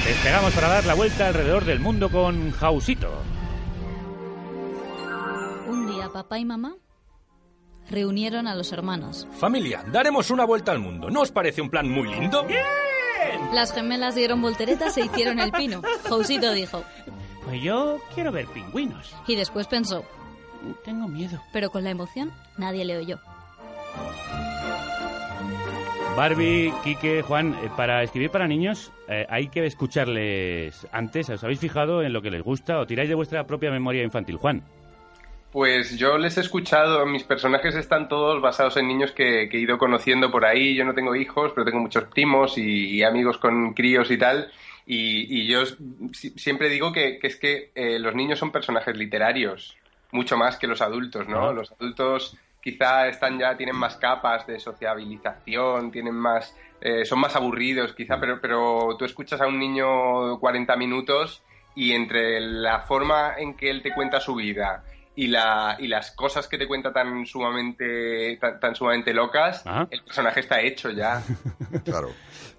Despegamos 0.06 0.53
para 0.53 0.68
dar 0.68 0.86
la 0.86 0.95
vuelta 0.95 1.27
alrededor 1.27 1.65
del 1.65 1.80
mundo 1.80 2.09
con 2.09 2.51
Jausito. 2.51 3.12
Papá 6.31 6.39
y 6.39 6.45
mamá 6.45 6.75
reunieron 7.89 8.48
a 8.48 8.56
los 8.56 8.72
hermanos. 8.72 9.28
Familia, 9.33 9.83
daremos 9.92 10.31
una 10.31 10.45
vuelta 10.45 10.72
al 10.72 10.80
mundo. 10.80 11.10
¿No 11.10 11.19
os 11.24 11.31
parece 11.31 11.62
un 11.62 11.69
plan 11.69 11.89
muy 11.89 12.07
lindo? 12.07 12.48
Las 13.54 13.74
gemelas 13.74 14.16
dieron 14.16 14.42
volteretas 14.42 14.98
e 14.98 15.01
hicieron 15.07 15.39
el 15.39 15.51
pino. 15.51 15.81
Jousito 16.07 16.54
dijo. 16.54 16.86
Pues 17.44 17.62
yo 17.62 17.98
quiero 18.16 18.31
ver 18.31 18.45
pingüinos. 18.45 19.13
Y 19.28 19.36
después 19.36 19.68
pensó, 19.68 20.06
Tengo 20.86 21.10
miedo. 21.10 21.38
pero 21.51 21.69
con 21.69 21.83
la 21.83 21.89
emoción 21.89 22.31
nadie 22.57 22.86
le 22.86 22.98
oyó. 22.98 23.19
Barbie, 26.16 26.74
Quique, 26.81 27.24
Juan, 27.24 27.54
eh, 27.62 27.69
para 27.75 28.04
escribir 28.04 28.30
para 28.31 28.48
niños 28.48 28.94
eh, 29.10 29.25
hay 29.30 29.50
que 29.50 29.66
escucharles 29.66 30.88
antes. 30.94 31.30
¿Os 31.30 31.44
habéis 31.44 31.60
fijado 31.60 32.04
en 32.04 32.13
lo 32.13 32.22
que 32.22 32.31
les 32.31 32.42
gusta 32.42 32.80
o 32.80 32.88
tiráis 32.88 33.10
de 33.10 33.16
vuestra 33.16 33.45
propia 33.45 33.69
memoria 33.69 34.04
infantil? 34.04 34.38
Juan. 34.38 34.63
Pues 35.51 35.98
yo 35.98 36.18
les 36.18 36.38
he 36.38 36.42
escuchado, 36.42 37.06
mis 37.06 37.24
personajes 37.24 37.75
están 37.75 38.07
todos 38.07 38.42
basados 38.42 38.77
en 38.77 38.88
niños 38.88 39.12
que, 39.12 39.50
que 39.50 39.57
he 39.57 39.62
ido 39.62 39.77
conociendo 39.77 40.31
por 40.31 40.45
ahí. 40.45 40.75
Yo 40.75 40.86
no 40.86 40.94
tengo 40.94 41.13
hijos, 41.15 41.51
pero 41.53 41.65
tengo 41.65 41.80
muchos 41.80 42.06
primos 42.06 42.57
y, 42.57 42.89
y 42.92 43.03
amigos 43.03 43.38
con 43.38 43.74
críos 43.74 44.09
y 44.12 44.18
tal. 44.18 44.50
Y, 44.86 45.42
y 45.42 45.48
yo 45.48 45.65
si- 46.13 46.30
siempre 46.38 46.69
digo 46.69 46.94
que, 46.94 47.19
que 47.19 47.27
es 47.27 47.36
que 47.36 47.71
eh, 47.75 48.00
los 48.00 48.15
niños 48.15 48.39
son 48.39 48.51
personajes 48.51 48.95
literarios, 48.95 49.75
mucho 50.12 50.38
más 50.38 50.57
que 50.57 50.68
los 50.68 50.81
adultos, 50.81 51.27
¿no? 51.27 51.51
Los 51.51 51.71
adultos 51.74 52.38
quizá 52.63 53.07
están 53.09 53.38
ya, 53.38 53.57
tienen 53.57 53.75
más 53.75 53.98
capas 53.98 54.48
de 54.48 54.57
sociabilización, 54.59 55.92
tienen 55.92 56.15
más, 56.15 56.56
eh, 56.80 57.03
son 57.06 57.19
más 57.19 57.36
aburridos 57.36 57.94
quizá, 57.94 58.20
pero, 58.20 58.39
pero 58.39 58.96
tú 58.98 59.03
escuchas 59.05 59.41
a 59.41 59.48
un 59.48 59.60
niño 59.60 60.39
40 60.39 60.75
minutos 60.77 61.43
y 61.75 61.91
entre 61.93 62.39
la 62.39 62.79
forma 62.81 63.34
en 63.38 63.55
que 63.55 63.70
él 63.70 63.81
te 63.81 63.93
cuenta 63.93 64.20
su 64.20 64.36
vida 64.36 64.84
y, 65.15 65.27
la, 65.27 65.75
y 65.80 65.88
las 65.88 66.12
cosas 66.12 66.48
que 66.48 66.58
te 66.58 66.68
cuenta 66.68 66.94
tan 66.94 67.25
sumamente, 67.25 68.38
tan, 68.39 68.60
tan 68.60 68.75
sumamente 68.75 69.13
locas, 69.13 69.62
Ah. 69.65 69.88
el 69.89 70.03
personaje 70.03 70.39
está 70.41 70.62
hecho 70.62 70.89
ya. 70.91 71.24
Claro. 71.86 72.10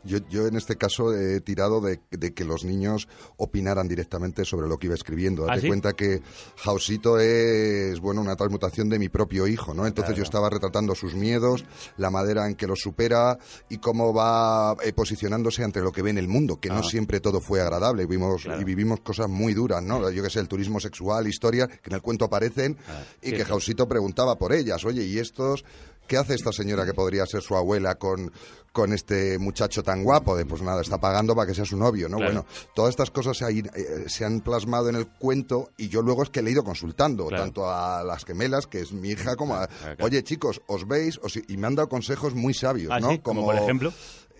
Yo, 0.04 0.18
yo 0.28 0.48
en 0.48 0.56
este 0.56 0.76
caso 0.76 1.14
he 1.14 1.40
tirado 1.40 1.80
de, 1.80 2.00
de 2.10 2.34
que 2.34 2.44
los 2.44 2.64
niños 2.64 3.06
opinaran 3.36 3.86
directamente 3.86 4.44
sobre 4.44 4.66
lo 4.68 4.76
que 4.76 4.86
iba 4.86 4.96
escribiendo. 4.96 5.42
Date 5.42 5.58
¿Ah, 5.58 5.60
sí? 5.60 5.68
cuenta 5.68 5.92
que 5.92 6.20
Jausito 6.56 7.20
es, 7.20 8.00
bueno, 8.00 8.20
una 8.20 8.34
transmutación 8.34 8.88
de 8.88 8.98
mi 8.98 9.08
propio 9.08 9.46
hijo, 9.46 9.74
¿no? 9.74 9.86
Entonces 9.86 10.16
yo 10.16 10.24
estaba 10.24 10.50
retratando 10.50 10.96
sus 10.96 11.14
miedos, 11.14 11.64
la 11.98 12.10
manera 12.10 12.48
en 12.48 12.56
que 12.56 12.66
los 12.66 12.80
supera 12.80 13.38
y 13.68 13.78
cómo 13.78 14.12
va 14.12 14.74
eh, 14.84 14.92
posicionándose 14.92 15.62
ante 15.62 15.80
lo 15.80 15.92
que 15.92 16.02
ve 16.02 16.10
en 16.10 16.18
el 16.18 16.26
mundo, 16.26 16.58
que 16.58 16.68
Ah. 16.70 16.74
no 16.74 16.82
siempre 16.82 17.20
todo 17.20 17.40
fue 17.40 17.60
agradable. 17.60 18.04
Vimos, 18.06 18.42
Claro. 18.42 18.60
Y 18.60 18.64
vivimos 18.64 19.00
cosas 19.00 19.28
muy 19.28 19.54
duras, 19.54 19.82
¿no? 19.84 20.10
Yo 20.10 20.22
que 20.22 20.30
sé, 20.30 20.40
el 20.40 20.48
turismo 20.48 20.80
sexual, 20.80 21.28
historia, 21.28 21.68
que 21.68 21.90
en 21.90 21.94
el 21.94 22.02
cuento 22.02 22.24
aparecen 22.42 22.76
Ah, 22.88 23.02
y 23.22 23.30
sí, 23.30 23.36
que. 23.36 23.44
Jausito 23.44 23.88
preguntaba 23.88 24.36
por 24.38 24.52
ellas. 24.52 24.84
Oye, 24.84 25.04
¿y 25.04 25.18
estos 25.18 25.64
¿Qué 26.06 26.16
hace 26.16 26.34
esta 26.34 26.52
señora 26.52 26.84
que 26.84 26.92
podría 26.94 27.24
ser 27.26 27.42
su 27.42 27.54
abuela 27.54 27.94
con, 27.94 28.32
con 28.72 28.92
este 28.92 29.38
muchacho 29.38 29.84
tan 29.84 30.02
guapo? 30.02 30.36
De, 30.36 30.44
pues 30.44 30.60
nada, 30.60 30.82
está 30.82 30.98
pagando 30.98 31.34
para 31.34 31.46
que 31.46 31.54
sea 31.54 31.64
su 31.64 31.76
novio, 31.76 32.08
¿no? 32.08 32.16
Claro. 32.18 32.32
Bueno, 32.42 32.46
todas 32.74 32.90
estas 32.90 33.10
cosas 33.12 33.36
se, 33.38 33.44
ha 33.44 33.50
eh, 33.50 33.64
se 34.08 34.24
han 34.24 34.40
plasmado 34.40 34.88
en 34.88 34.96
el 34.96 35.06
cuento 35.06 35.70
y 35.78 35.88
yo 35.88 36.02
luego 36.02 36.24
es 36.24 36.30
que 36.30 36.42
le 36.42 36.50
he 36.50 36.52
ido 36.54 36.64
consultando, 36.64 37.28
Claro. 37.28 37.44
tanto 37.44 37.70
a 37.70 38.02
las 38.02 38.24
gemelas, 38.24 38.66
que 38.66 38.80
es 38.80 38.92
mi 38.92 39.10
hija, 39.10 39.36
como 39.36 39.54
a... 39.54 39.68
Claro, 39.68 39.82
claro. 39.82 40.04
Oye, 40.04 40.24
chicos, 40.24 40.60
¿os 40.66 40.86
veis? 40.88 41.18
Os- 41.22 41.36
y 41.48 41.56
me 41.56 41.68
han 41.68 41.76
dado 41.76 41.88
consejos 41.88 42.34
muy 42.34 42.52
sabios, 42.52 42.90
¿Ah, 42.92 42.98
¿no? 42.98 43.10
sí? 43.12 43.18
Como 43.20 43.44
por 43.44 43.54
ejemplo. 43.54 43.92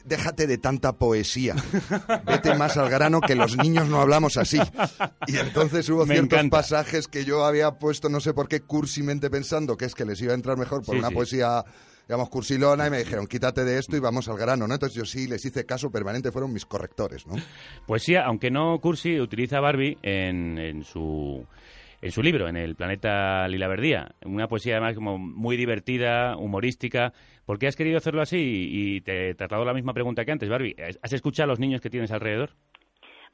Déjate 0.05 0.47
de 0.47 0.59
tanta 0.59 0.93
poesía. 0.99 1.55
Vete 2.27 2.55
más 2.57 2.77
al 2.77 2.91
grano 2.91 3.21
que 3.21 3.35
los 3.35 3.57
niños 3.57 3.89
no 3.89 4.01
hablamos 4.01 4.37
así. 4.37 4.59
Y 5.27 5.37
entonces 5.37 5.89
hubo 5.89 6.05
Me 6.07 6.15
ciertos 6.15 6.39
encanta. 6.39 6.59
pasajes 6.59 7.09
que 7.09 7.25
yo 7.25 7.45
había 7.45 7.73
puesto, 7.73 8.09
no 8.09 8.21
sé 8.21 8.35
por 8.35 8.49
qué, 8.49 8.61
cursimente 8.61 9.31
pensando 9.31 9.77
que 9.77 9.85
es 9.85 9.95
que 9.95 10.05
les 10.05 10.21
iba 10.21 10.33
a 10.33 10.35
entrar 10.35 10.57
mejor 10.57 10.85
por 10.85 10.95
Sí, 10.95 10.99
una 10.99 11.09
sí. 11.09 11.15
poesía, 11.15 11.65
digamos, 12.09 12.29
cursilona, 12.29 12.87
y 12.87 12.91
me 12.91 12.99
dijeron, 12.99 13.27
quítate 13.27 13.65
de 13.65 13.79
esto 13.79 13.97
y 13.97 14.01
vamos 14.01 14.29
al 14.29 14.37
grano, 14.37 14.67
¿no? 14.67 14.75
Entonces 14.75 14.97
yo 14.97 15.05
sí 15.05 15.27
les 15.29 15.45
hice 15.45 15.65
caso 15.65 15.91
permanente, 15.91 16.33
fueron 16.33 16.53
mis 16.53 16.67
correctores, 16.67 17.27
¿no? 17.27 17.35
Poesía, 17.87 18.25
aunque 18.27 18.51
no 18.51 18.79
cursi, 18.81 19.21
utiliza 19.21 19.61
Barbie 19.61 19.99
en, 20.03 20.59
en 20.59 20.85
su 20.85 21.47
en 22.03 22.11
su 22.11 22.23
libro, 22.23 22.49
en 22.49 22.57
el 22.57 22.75
planeta 22.75 23.47
Lila 23.49 23.69
Verdía. 23.69 24.09
Una 24.27 24.49
poesía 24.49 24.75
además 24.75 24.95
como 24.95 25.17
muy 25.19 25.57
divertida, 25.57 26.37
humorística. 26.37 27.13
¿Por 27.47 27.59
qué 27.59 27.69
has 27.69 27.77
querido 27.77 27.97
hacerlo 27.97 28.21
así? 28.21 28.69
Y 28.71 29.01
te 29.03 29.35
traslado 29.35 29.65
la 29.65 29.73
misma 29.73 29.95
pregunta 29.95 30.25
que 30.25 30.33
antes, 30.33 30.49
Barbie. 30.51 30.77
¿Has 31.03 31.13
escuchado 31.13 31.45
a 31.45 31.53
los 31.53 31.61
niños 31.61 31.81
que 31.81 31.91
tienes 31.91 32.11
alrededor? 32.13 32.51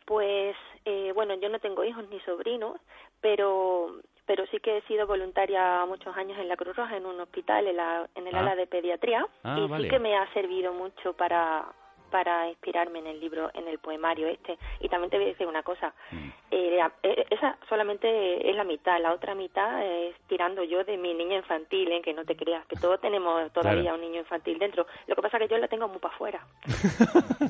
Pues, 0.04 0.54
eh, 0.84 1.12
bueno, 1.14 1.34
yo 1.40 1.48
no 1.48 1.58
tengo 1.58 1.84
hijos 1.84 2.04
ni 2.10 2.20
sobrinos, 2.20 2.80
pero 3.20 3.96
pero 4.26 4.44
sí 4.50 4.58
que 4.60 4.76
he 4.76 4.82
sido 4.82 5.06
voluntaria 5.06 5.86
muchos 5.86 6.14
años 6.14 6.38
en 6.38 6.48
la 6.48 6.56
Cruz 6.56 6.76
Roja, 6.76 6.94
en 6.98 7.06
un 7.06 7.18
hospital, 7.18 7.66
en, 7.66 7.76
la, 7.78 8.06
en 8.14 8.26
el 8.26 8.34
Ah. 8.34 8.40
ala 8.40 8.56
de 8.56 8.66
pediatría, 8.66 9.26
Ah, 9.42 9.58
y 9.58 9.66
vale. 9.66 9.84
sí 9.84 9.88
que 9.90 9.98
me 9.98 10.14
ha 10.18 10.30
servido 10.34 10.74
mucho 10.74 11.14
para 11.14 11.64
para 12.10 12.48
inspirarme 12.48 12.98
en 13.00 13.06
el 13.08 13.20
libro, 13.20 13.50
en 13.54 13.68
el 13.68 13.78
poemario 13.78 14.26
este. 14.28 14.58
Y 14.80 14.88
también 14.88 15.10
te 15.10 15.16
voy 15.16 15.26
a 15.26 15.28
decir 15.30 15.46
una 15.46 15.62
cosa, 15.62 15.92
Mm. 16.10 16.28
eh, 16.50 16.78
eh, 17.02 17.24
esa 17.30 17.56
solamente 17.68 18.48
es 18.50 18.56
la 18.56 18.64
mitad, 18.64 19.00
la 19.00 19.12
otra 19.12 19.34
mitad 19.34 19.84
es 19.84 20.14
tirando 20.28 20.62
yo 20.64 20.84
de 20.84 20.96
mi 20.96 21.14
niña 21.14 21.36
infantil, 21.36 21.90
¿eh? 21.92 22.00
que 22.02 22.12
no 22.14 22.24
te 22.24 22.36
creas, 22.36 22.64
que 22.66 22.76
todos 22.76 23.00
tenemos 23.00 23.52
todavía 23.52 23.82
Claro. 23.82 23.96
un 23.96 24.02
niño 24.02 24.20
infantil 24.20 24.58
dentro. 24.58 24.86
Lo 25.06 25.14
que 25.14 25.22
pasa 25.22 25.36
es 25.38 25.42
que 25.44 25.54
yo 25.54 25.58
la 25.58 25.68
tengo 25.68 25.88
muy 25.88 25.98
para 25.98 26.14
afuera. 26.14 26.46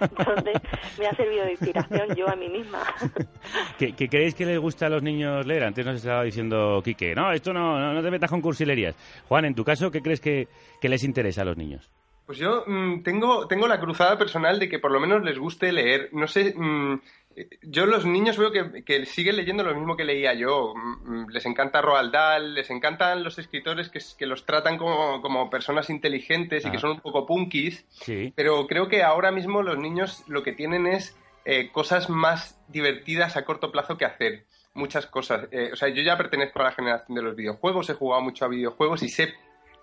Entonces 0.00 0.60
me 0.98 1.06
ha 1.06 1.14
servido 1.14 1.44
de 1.44 1.52
inspiración 1.52 2.14
yo 2.16 2.28
a 2.28 2.36
mí 2.36 2.48
misma. 2.48 2.80
¿Qué, 3.78 3.94
qué 3.94 4.08
creéis 4.08 4.34
que 4.34 4.46
les 4.46 4.58
gusta 4.58 4.86
a 4.86 4.90
los 4.90 5.02
niños 5.02 5.46
leer? 5.46 5.64
Antes 5.64 5.84
nos 5.84 5.96
estaba 5.96 6.22
diciendo 6.24 6.80
Quique, 6.84 7.14
no, 7.14 7.32
esto 7.32 7.52
no, 7.52 7.78
no, 7.78 7.92
no 7.92 8.02
te 8.02 8.10
metas 8.10 8.30
con 8.30 8.40
cursilerías. 8.40 8.96
Juan, 9.28 9.44
en 9.44 9.54
tu 9.54 9.64
caso, 9.64 9.90
¿qué 9.90 10.00
crees 10.00 10.20
que, 10.20 10.48
que 10.80 10.88
les 10.88 11.04
interesa 11.04 11.42
a 11.42 11.44
los 11.44 11.56
niños? 11.56 11.90
Pues 12.26 12.38
yo 12.38 12.64
mm, 12.66 13.02
tengo, 13.02 13.46
tengo 13.48 13.68
la 13.68 13.80
cruzada 13.80 14.16
personal 14.18 14.58
de 14.58 14.68
que 14.68 14.78
por 14.78 14.90
lo 14.90 15.00
menos 15.00 15.22
les 15.22 15.38
guste 15.38 15.72
leer. 15.72 16.08
No 16.12 16.26
sé, 16.26 16.54
mm, 16.56 17.00
eh, 17.36 17.48
yo 17.62 17.84
los 17.84 18.06
niños 18.06 18.38
veo 18.38 18.50
que, 18.50 18.82
que 18.82 19.04
siguen 19.04 19.36
leyendo 19.36 19.62
lo 19.62 19.74
mismo 19.74 19.96
que 19.96 20.04
leía 20.04 20.32
yo. 20.32 20.72
Mm, 20.74 21.22
mm, 21.24 21.26
Les 21.30 21.44
encanta 21.44 21.82
Roald 21.82 22.12
Dahl, 22.12 22.54
les 22.54 22.70
encantan 22.70 23.22
los 23.22 23.38
escritores 23.38 23.90
que, 23.90 23.98
que 24.18 24.26
los 24.26 24.46
tratan 24.46 24.78
como, 24.78 25.20
como 25.20 25.50
personas 25.50 25.90
inteligentes 25.90 26.64
y 26.64 26.68
Ah. 26.68 26.72
que 26.72 26.78
son 26.78 26.92
un 26.92 27.00
poco 27.00 27.26
punkis. 27.26 27.84
Sí. 27.90 28.32
Pero 28.34 28.66
creo 28.66 28.88
que 28.88 29.02
ahora 29.02 29.30
mismo 29.30 29.62
los 29.62 29.76
niños 29.78 30.24
lo 30.26 30.42
que 30.42 30.52
tienen 30.52 30.86
es 30.86 31.16
eh, 31.44 31.70
cosas 31.72 32.08
más 32.08 32.58
divertidas 32.68 33.36
a 33.36 33.44
corto 33.44 33.70
plazo 33.70 33.98
que 33.98 34.06
hacer. 34.06 34.46
Muchas 34.72 35.06
cosas. 35.06 35.46
Eh, 35.52 35.70
o 35.72 35.76
sea, 35.76 35.88
yo 35.90 36.02
ya 36.02 36.16
pertenezco 36.16 36.58
a 36.60 36.64
la 36.64 36.72
generación 36.72 37.14
de 37.14 37.22
los 37.22 37.36
videojuegos, 37.36 37.90
he 37.90 37.94
jugado 37.94 38.22
mucho 38.22 38.44
a 38.44 38.48
videojuegos 38.48 39.02
y 39.02 39.08
sé, 39.10 39.34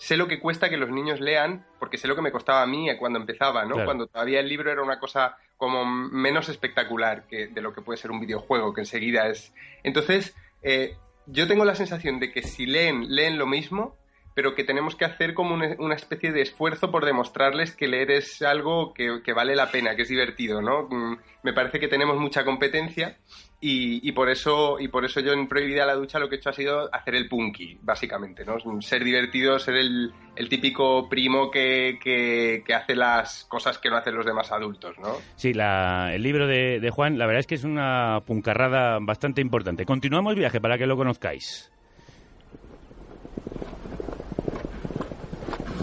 sé 0.02 0.18
lo 0.18 0.28
que 0.28 0.40
cuesta 0.40 0.68
que 0.68 0.78
los 0.78 0.90
niños 0.90 1.20
lean, 1.20 1.64
porque 1.78 2.00
sé 2.00 2.08
lo 2.08 2.16
que 2.16 2.24
me 2.24 2.32
costaba 2.32 2.64
a 2.64 2.66
mí 2.66 2.88
cuando 2.98 3.20
empezaba, 3.20 3.66
¿no? 3.66 3.76
Claro. 3.76 3.86
Cuando 3.86 4.08
todavía 4.08 4.40
el 4.40 4.50
libro 4.50 4.72
era 4.72 4.82
una 4.82 5.00
cosa 5.00 5.38
como 5.58 5.86
menos 5.86 6.50
espectacular 6.50 7.28
que 7.28 7.50
de 7.50 7.62
lo 7.62 7.72
que 7.72 7.84
puede 7.84 7.98
ser 7.98 8.10
un 8.10 8.20
videojuego, 8.20 8.74
que 8.74 8.82
enseguida 8.82 9.28
es. 9.28 9.54
Entonces, 9.84 10.36
eh, 10.64 10.98
yo 11.28 11.48
tengo 11.48 11.66
la 11.66 11.76
sensación 11.76 12.20
de 12.20 12.32
que 12.32 12.42
si 12.42 12.66
leen, 12.66 13.14
leen 13.14 13.38
lo 13.38 13.46
mismo, 13.46 13.96
pero 14.34 14.56
que 14.56 14.64
tenemos 14.64 14.96
que 14.96 15.06
hacer 15.06 15.34
como 15.34 15.54
una, 15.54 15.76
una 15.80 15.96
especie 15.96 16.32
de 16.32 16.42
esfuerzo 16.42 16.92
por 16.92 17.06
demostrarles 17.06 17.76
que 17.76 17.88
leer 17.88 18.12
es 18.12 18.42
algo 18.42 18.94
que, 18.94 19.34
vale 19.34 19.56
la 19.56 19.72
pena, 19.72 19.96
que 19.96 20.04
es 20.04 20.10
divertido, 20.10 20.62
¿no? 20.62 20.88
Mm, 20.90 21.18
Me 21.44 21.54
parece 21.54 21.80
que 21.80 21.88
tenemos 21.88 22.18
mucha 22.18 22.46
competencia 22.46 23.18
y, 23.64 24.12
por 24.14 24.30
eso 24.30 24.80
y 24.80 24.88
por 24.88 25.06
eso 25.06 25.20
yo 25.20 25.34
en 25.34 25.48
Prohibida 25.48 25.86
la 25.86 25.94
ducha 25.94 26.18
lo 26.18 26.30
que 26.30 26.36
he 26.36 26.38
hecho 26.40 26.50
ha 26.50 26.54
sido 26.54 26.90
hacer 26.94 27.14
el 27.14 27.28
punky, 27.28 27.78
básicamente, 27.82 28.44
¿no? 28.44 28.58
Ser 28.82 29.04
divertido, 29.04 29.60
ser 29.60 29.76
el, 29.76 30.12
típico 30.50 31.08
primo 31.08 31.52
que, 31.52 32.64
hace 32.76 32.96
las 32.96 33.46
cosas 33.46 33.78
que 33.78 33.90
no 33.90 33.98
hacen 33.98 34.16
los 34.16 34.26
demás 34.26 34.52
adultos, 34.52 34.98
¿no? 34.98 35.18
Sí, 35.36 35.52
el 35.52 36.24
libro 36.24 36.48
de, 36.48 36.80
de 36.80 36.90
Juan, 36.90 37.20
la 37.20 37.28
verdad 37.28 37.42
es 37.42 37.48
que 37.48 37.56
es 37.56 37.64
una 37.64 38.22
puncarrada 38.26 38.98
bastante 39.00 39.42
importante. 39.42 39.86
Continuamos 39.86 40.36
viaje 40.36 40.60
para 40.60 40.78
que 40.78 40.88
lo 40.88 40.98
conozcáis. 40.98 41.72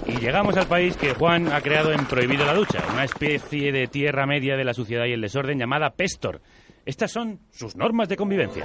Y 0.08 0.20
llegamos 0.20 0.56
al 0.56 0.66
país 0.66 0.96
que 0.96 1.12
Juan 1.14 1.52
ha 1.52 1.60
creado 1.60 1.92
en 1.92 2.06
Prohibido 2.06 2.46
la 2.46 2.54
Ducha, 2.54 2.82
una 2.92 3.04
especie 3.04 3.70
de 3.72 3.86
tierra 3.88 4.26
media 4.26 4.56
de 4.56 4.64
la 4.64 4.72
suciedad 4.72 5.04
y 5.04 5.12
el 5.12 5.20
desorden 5.20 5.58
llamada 5.58 5.90
Pestor. 5.90 6.40
Estas 6.86 7.12
son 7.12 7.40
sus 7.50 7.76
normas 7.76 8.08
de 8.08 8.16
convivencia. 8.16 8.64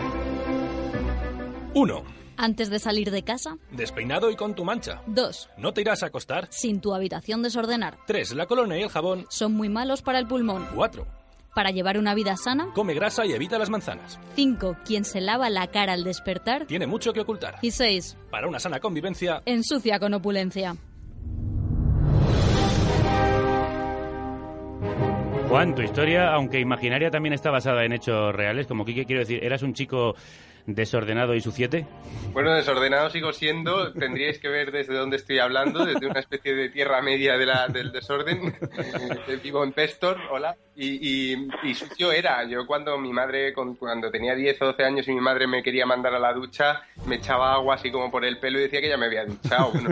1. 1.74 2.04
Antes 2.38 2.70
de 2.70 2.80
salir 2.80 3.12
de 3.12 3.24
casa. 3.24 3.58
Despeinado 3.72 4.32
y 4.32 4.36
con 4.36 4.56
tu 4.56 4.64
mancha. 4.64 5.02
2. 5.08 5.50
No 5.58 5.74
te 5.74 5.82
irás 5.82 6.02
a 6.04 6.08
acostar. 6.08 6.48
Sin 6.50 6.80
tu 6.80 6.94
habitación 6.96 7.44
desordenar. 7.44 7.98
3. 8.08 8.36
La 8.36 8.46
colonia 8.46 8.78
y 8.78 8.84
el 8.84 8.90
jabón. 8.90 9.26
Son 9.30 9.54
muy 9.54 9.68
malos 9.70 10.02
para 10.02 10.20
el 10.20 10.28
pulmón. 10.28 10.66
4. 10.74 11.06
Para 11.54 11.72
llevar 11.72 11.98
una 11.98 12.16
vida 12.16 12.38
sana. 12.38 12.72
Come 12.74 12.94
grasa 12.94 13.26
y 13.26 13.34
evita 13.34 13.60
las 13.60 13.70
manzanas. 13.70 14.18
5. 14.36 14.78
Quien 14.86 15.04
se 15.04 15.20
lava 15.20 15.50
la 15.50 15.68
cara 15.68 15.94
al 15.94 16.04
despertar. 16.06 16.66
Tiene 16.66 16.88
mucho 16.88 17.12
que 17.12 17.20
ocultar. 17.20 17.58
Y 17.62 17.72
6. 17.72 18.18
Para 18.32 18.48
una 18.48 18.60
sana 18.60 18.80
convivencia, 18.80 19.42
Ensucia 19.46 20.00
con 20.00 20.14
opulencia. 20.14 20.76
Juan, 25.50 25.76
tu 25.76 25.82
historia, 25.82 26.34
aunque 26.34 26.60
imaginaria, 26.60 27.12
también 27.12 27.34
está 27.34 27.52
basada 27.52 27.86
en 27.86 27.94
hechos 27.94 28.34
reales. 28.34 28.66
Como 28.66 28.86
Quique, 28.86 29.06
quiero 29.06 29.20
decir, 29.20 29.44
¿eras 29.44 29.62
un 29.62 29.74
chico 29.74 30.16
desordenado 30.66 31.36
y 31.36 31.42
suciete? 31.42 31.86
Bueno, 32.32 32.54
desordenado 32.54 33.10
sigo 33.10 33.32
siendo. 33.34 33.94
Tendríais 33.94 34.40
que 34.40 34.50
ver 34.50 34.72
desde 34.72 34.96
dónde 34.96 35.18
estoy 35.18 35.40
hablando, 35.40 35.86
desde 35.86 36.08
una 36.08 36.20
especie 36.20 36.56
de 36.56 36.70
tierra 36.70 37.02
media 37.02 37.38
de 37.38 37.46
la, 37.46 37.68
del 37.68 37.92
desorden. 37.92 38.56
Vivo 39.44 39.64
en 39.64 39.74
Pestor, 39.74 40.18
hola. 40.32 40.56
Y, 40.76 41.34
y, 41.34 41.48
y 41.64 41.74
sucio 41.76 42.12
era. 42.12 42.44
Yo 42.48 42.66
cuando 42.66 42.98
mi 42.98 43.14
madre, 43.14 43.54
cuando 43.54 44.10
tenía 44.10 44.34
10 44.34 44.62
o 44.62 44.66
12 44.66 44.84
años 44.84 45.08
y 45.08 45.12
mi 45.12 45.22
madre 45.22 45.46
me 45.46 45.62
quería 45.62 45.86
mandar 45.86 46.16
a 46.16 46.20
la 46.20 46.34
ducha, 46.34 46.82
me 47.06 47.16
echaba 47.16 47.54
agua 47.54 47.76
así 47.76 47.92
como 47.92 48.10
por 48.10 48.26
el 48.26 48.40
pelo 48.40 48.60
y 48.60 48.64
decía 48.64 48.82
que 48.82 48.90
ya 48.90 48.98
me 48.98 49.06
había 49.06 49.26
duchado. 49.26 49.72
Bueno, 49.72 49.90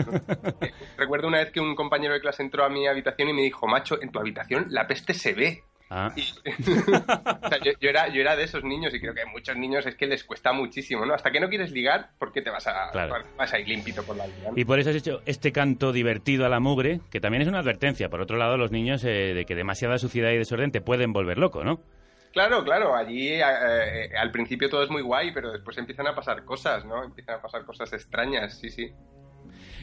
recuerdo 0.96 1.28
una 1.28 1.38
vez 1.38 1.52
que 1.52 1.60
un 1.60 1.76
compañero 1.76 2.14
de 2.14 2.20
clase 2.20 2.42
entró 2.42 2.64
a 2.64 2.68
mi 2.68 2.86
habitación 2.88 3.28
y 3.28 3.32
me 3.32 3.42
dijo, 3.42 3.68
macho, 3.68 4.02
en 4.02 4.10
tu 4.10 4.18
habitación 4.18 4.66
la 4.70 4.86
peste 4.86 5.14
se 5.14 5.32
ve. 5.34 5.62
Ah, 5.94 6.10
Y- 6.16 6.22
o 7.42 7.48
sea, 7.50 7.58
yo, 7.62 7.72
yo 7.78 7.90
era, 7.90 8.08
yo 8.08 8.22
era 8.22 8.34
de 8.34 8.44
esos 8.44 8.64
niños 8.64 8.94
y 8.94 9.00
creo 9.00 9.12
que 9.12 9.20
a 9.20 9.26
muchos 9.26 9.54
niños 9.56 9.84
es 9.84 9.94
que 9.94 10.06
les 10.06 10.24
cuesta 10.24 10.54
muchísimo, 10.54 11.04
¿no? 11.04 11.12
Hasta 11.12 11.30
que 11.30 11.38
no 11.38 11.50
quieres 11.50 11.70
ligar, 11.70 12.12
¿por 12.18 12.32
qué 12.32 12.40
te 12.40 12.48
vas 12.48 12.66
a, 12.66 12.90
Claro. 12.92 13.26
vas 13.36 13.52
a 13.52 13.58
ir 13.58 13.68
limpito 13.68 14.02
por 14.02 14.16
la 14.16 14.26
vida? 14.26 14.48
¿no? 14.50 14.56
Y 14.56 14.64
por 14.64 14.78
eso 14.78 14.88
has 14.88 14.96
hecho 14.96 15.20
este 15.26 15.52
canto 15.52 15.92
divertido 15.92 16.46
a 16.46 16.48
la 16.48 16.60
mugre, 16.60 17.00
que 17.10 17.20
también 17.20 17.42
es 17.42 17.48
una 17.48 17.58
advertencia, 17.58 18.08
por 18.08 18.22
otro 18.22 18.38
lado, 18.38 18.56
los 18.56 18.70
niños, 18.70 19.04
eh, 19.04 19.34
de 19.34 19.44
que 19.44 19.54
demasiada 19.54 19.98
suciedad 19.98 20.30
y 20.30 20.38
desorden 20.38 20.72
te 20.72 20.80
pueden 20.80 21.12
volver 21.12 21.36
loco, 21.36 21.62
¿no? 21.62 21.82
Claro, 22.32 22.64
claro, 22.64 22.94
allí 22.96 23.28
eh, 23.28 23.42
eh, 23.42 24.10
al 24.16 24.30
principio 24.32 24.70
todo 24.70 24.82
es 24.82 24.88
muy 24.88 25.02
guay, 25.02 25.32
pero 25.34 25.52
después 25.52 25.76
empiezan 25.76 26.06
a 26.06 26.14
pasar 26.14 26.42
cosas, 26.46 26.86
¿no? 26.86 27.04
Empiezan 27.04 27.34
a 27.34 27.42
pasar 27.42 27.66
cosas 27.66 27.92
extrañas, 27.92 28.58
sí, 28.58 28.70
sí. 28.70 28.90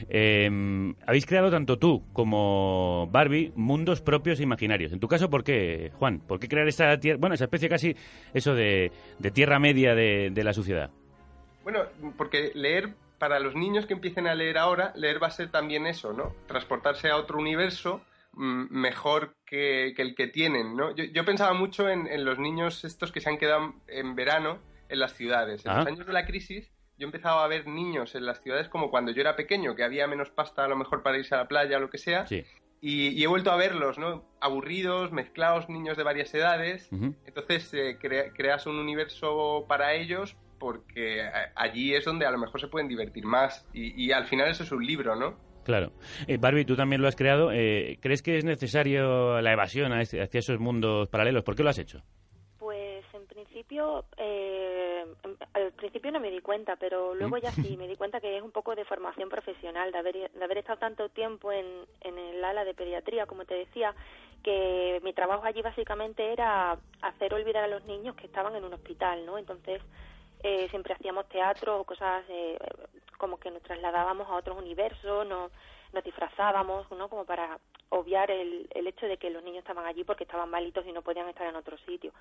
Eh, 0.08 0.94
habéis 1.06 1.26
creado 1.26 1.50
tanto 1.50 1.78
tú 1.78 2.04
como 2.12 3.08
Barbie 3.10 3.52
mundos 3.56 4.00
propios 4.00 4.40
e 4.40 4.42
imaginarios. 4.42 4.92
En 4.92 5.00
tu 5.00 5.08
caso, 5.08 5.30
¿por 5.30 5.44
qué, 5.44 5.90
Juan? 5.94 6.20
¿Por 6.20 6.40
qué 6.40 6.48
crear 6.48 6.66
esta 6.68 6.98
tierra, 6.98 7.18
bueno, 7.18 7.34
esa 7.34 7.44
especie 7.44 7.68
casi, 7.68 7.94
eso 8.34 8.54
de, 8.54 8.92
de 9.18 9.30
tierra 9.30 9.58
media 9.58 9.94
de, 9.94 10.30
de 10.30 10.44
la 10.44 10.52
sociedad? 10.52 10.90
Bueno, 11.62 11.80
porque 12.16 12.50
leer, 12.54 12.94
para 13.18 13.38
los 13.38 13.54
niños 13.54 13.86
que 13.86 13.92
empiecen 13.94 14.26
a 14.26 14.34
leer 14.34 14.56
ahora, 14.58 14.92
leer 14.96 15.22
va 15.22 15.26
a 15.26 15.30
ser 15.30 15.50
también 15.50 15.86
eso, 15.86 16.12
¿no? 16.12 16.34
Transportarse 16.46 17.08
a 17.10 17.16
otro 17.16 17.38
universo 17.38 18.00
mm, 18.32 18.64
mejor 18.70 19.34
que, 19.44 19.92
que 19.94 20.02
el 20.02 20.14
que 20.14 20.26
tienen, 20.26 20.74
¿no? 20.74 20.94
Yo, 20.96 21.04
yo 21.04 21.24
pensaba 21.24 21.52
mucho 21.52 21.88
en, 21.88 22.06
en 22.06 22.24
los 22.24 22.38
niños 22.38 22.84
estos 22.84 23.12
que 23.12 23.20
se 23.20 23.28
han 23.28 23.36
quedado 23.38 23.74
en 23.88 24.14
verano 24.14 24.58
en 24.88 24.98
las 25.00 25.12
ciudades. 25.14 25.64
En 25.64 25.70
Ah. 25.70 25.78
los 25.78 25.86
años 25.86 26.06
de 26.06 26.12
la 26.12 26.24
crisis 26.24 26.70
yo 27.00 27.06
empezaba 27.06 27.42
a 27.44 27.48
ver 27.48 27.66
niños 27.66 28.14
en 28.14 28.24
las 28.26 28.40
ciudades 28.40 28.68
como 28.68 28.90
cuando 28.90 29.10
yo 29.10 29.20
era 29.22 29.34
pequeño, 29.34 29.74
que 29.74 29.82
había 29.82 30.06
menos 30.06 30.30
pasta 30.30 30.64
a 30.64 30.68
lo 30.68 30.76
mejor 30.76 31.02
para 31.02 31.18
irse 31.18 31.34
a 31.34 31.38
la 31.38 31.48
playa 31.48 31.78
o 31.78 31.80
lo 31.80 31.90
que 31.90 31.98
sea. 31.98 32.26
Sí. 32.28 32.44
Y, 32.82 33.08
y 33.08 33.24
he 33.24 33.26
vuelto 33.26 33.50
a 33.50 33.56
verlos, 33.56 33.98
¿no? 33.98 34.24
Aburridos, 34.40 35.10
mezclados, 35.12 35.68
niños 35.68 35.96
de 35.96 36.02
varias 36.04 36.32
edades. 36.34 36.88
Entonces 37.26 37.74
eh, 37.74 37.98
crea- 38.00 38.32
creas 38.32 38.66
un 38.66 38.78
universo 38.78 39.64
para 39.68 39.94
ellos 39.94 40.36
porque 40.58 41.22
a- 41.22 41.52
allí 41.56 41.94
es 41.94 42.04
donde 42.04 42.24
a 42.26 42.30
lo 42.30 42.38
mejor 42.38 42.60
se 42.60 42.68
pueden 42.68 42.88
divertir 42.88 43.24
más. 43.24 43.66
Y, 43.74 44.02
y 44.02 44.12
al 44.12 44.26
final 44.26 44.48
eso 44.48 44.62
es 44.62 44.72
un 44.72 44.86
libro, 44.86 45.16
¿no? 45.16 45.36
Claro. 45.64 45.92
Eh, 46.26 46.38
Barbie, 46.38 46.64
tú 46.64 46.74
también 46.74 47.02
lo 47.02 47.08
has 47.08 47.16
creado. 47.16 47.50
Eh, 47.52 47.98
¿Crees 48.00 48.22
que 48.22 48.38
es 48.38 48.44
necesario 48.46 49.40
la 49.42 49.52
evasión 49.52 49.92
a 49.92 50.00
este- 50.00 50.22
hacia 50.22 50.38
esos 50.38 50.58
mundos 50.58 51.08
paralelos? 51.08 51.44
¿Por 51.44 51.54
qué 51.56 51.62
lo 51.62 51.68
has 51.70 51.78
hecho? 51.78 52.02
Pues 52.58 53.04
en 53.12 53.26
principio, 53.26 54.06
eh, 54.16 54.79
al 55.54 55.72
principio 55.72 56.12
no 56.12 56.20
me 56.20 56.30
di 56.30 56.40
cuenta, 56.40 56.76
pero 56.76 57.14
luego 57.14 57.38
ya 57.38 57.50
sí, 57.52 57.76
me 57.76 57.88
di 57.88 57.96
cuenta 57.96 58.20
que 58.20 58.36
es 58.36 58.42
un 58.42 58.50
poco 58.50 58.74
de 58.74 58.84
formación 58.84 59.28
profesional, 59.28 59.92
de 59.92 59.98
haber, 59.98 60.30
de 60.30 60.44
haber 60.44 60.58
estado 60.58 60.78
tanto 60.78 61.08
tiempo 61.08 61.52
en, 61.52 61.66
en 62.00 62.18
el 62.18 62.44
ala 62.44 62.64
de 62.64 62.74
pediatría, 62.74 63.26
como 63.26 63.44
te 63.44 63.54
decía, 63.54 63.94
que 64.42 65.00
mi 65.02 65.12
trabajo 65.12 65.44
allí 65.44 65.62
básicamente 65.62 66.32
era 66.32 66.78
hacer 67.02 67.34
olvidar 67.34 67.64
a 67.64 67.68
los 67.68 67.84
niños 67.84 68.16
que 68.16 68.26
estaban 68.26 68.56
en 68.56 68.64
un 68.64 68.74
hospital, 68.74 69.26
¿no? 69.26 69.38
Entonces 69.38 69.82
eh, 70.42 70.68
siempre 70.70 70.94
hacíamos 70.94 71.28
teatro 71.28 71.80
o 71.80 71.84
cosas 71.84 72.24
eh, 72.28 72.58
como 73.18 73.38
que 73.38 73.50
nos 73.50 73.62
trasladábamos 73.62 74.28
a 74.28 74.36
otros 74.36 74.56
universos, 74.56 75.26
nos, 75.26 75.52
nos 75.92 76.04
disfrazábamos, 76.04 76.90
¿no? 76.92 77.08
Como 77.08 77.24
para 77.24 77.58
obviar 77.90 78.30
el, 78.30 78.68
el 78.70 78.86
hecho 78.86 79.06
de 79.06 79.16
que 79.16 79.30
los 79.30 79.42
niños 79.42 79.60
estaban 79.60 79.86
allí 79.86 80.04
porque 80.04 80.24
estaban 80.24 80.50
malitos 80.50 80.86
y 80.86 80.92
no 80.92 81.02
podían 81.02 81.28
estar 81.28 81.46
en 81.46 81.56
otro 81.56 81.76
sitio. 81.78 82.12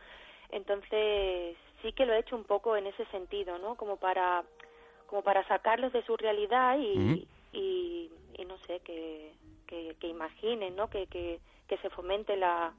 Entonces, 0.51 1.55
sí 1.81 1.91
que 1.93 2.05
lo 2.05 2.13
he 2.13 2.19
hecho 2.19 2.35
un 2.35 2.43
poco 2.43 2.75
en 2.75 2.87
ese 2.87 3.05
sentido, 3.05 3.57
¿no? 3.59 3.75
Como 3.75 3.97
para, 3.97 4.43
como 5.07 5.21
para 5.21 5.47
sacarlos 5.47 5.93
de 5.93 6.03
su 6.03 6.17
realidad 6.17 6.77
y, 6.79 7.27
y, 7.53 8.11
y 8.37 8.45
no 8.45 8.57
sé, 8.65 8.79
que, 8.79 9.33
que, 9.67 9.95
que 9.99 10.07
imaginen, 10.07 10.75
¿no? 10.75 10.89
Que, 10.89 11.07
que, 11.07 11.39
que 11.67 11.77
se 11.77 11.89
fomente 11.91 12.35
la, 12.35 12.73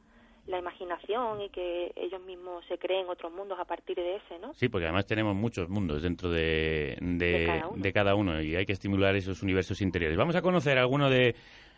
la 0.46 0.58
imaginación 0.58 1.42
y 1.42 1.48
que 1.50 1.92
ellos 1.96 2.20
mismos 2.24 2.64
se 2.66 2.78
creen 2.78 3.08
otros 3.08 3.32
mundos 3.32 3.58
a 3.60 3.64
partir 3.64 3.96
de 3.96 4.16
ese, 4.16 4.38
¿no? 4.40 4.52
Sí, 4.54 4.68
porque 4.68 4.86
además 4.86 5.06
tenemos 5.06 5.34
muchos 5.36 5.68
mundos 5.68 6.02
dentro 6.02 6.30
de, 6.30 6.96
de, 7.00 7.26
De 7.26 7.46
cada 7.46 7.68
uno. 7.68 7.82
de 7.82 7.92
cada 7.92 8.14
uno 8.14 8.42
y 8.42 8.56
hay 8.56 8.66
que 8.66 8.72
estimular 8.72 9.14
esos 9.16 9.42
universos 9.42 9.80
interiores. 9.80 10.16
Vamos 10.18 10.36
a 10.36 10.42
conocer 10.42 10.78
alguno 10.78 11.08
de, 11.10 11.34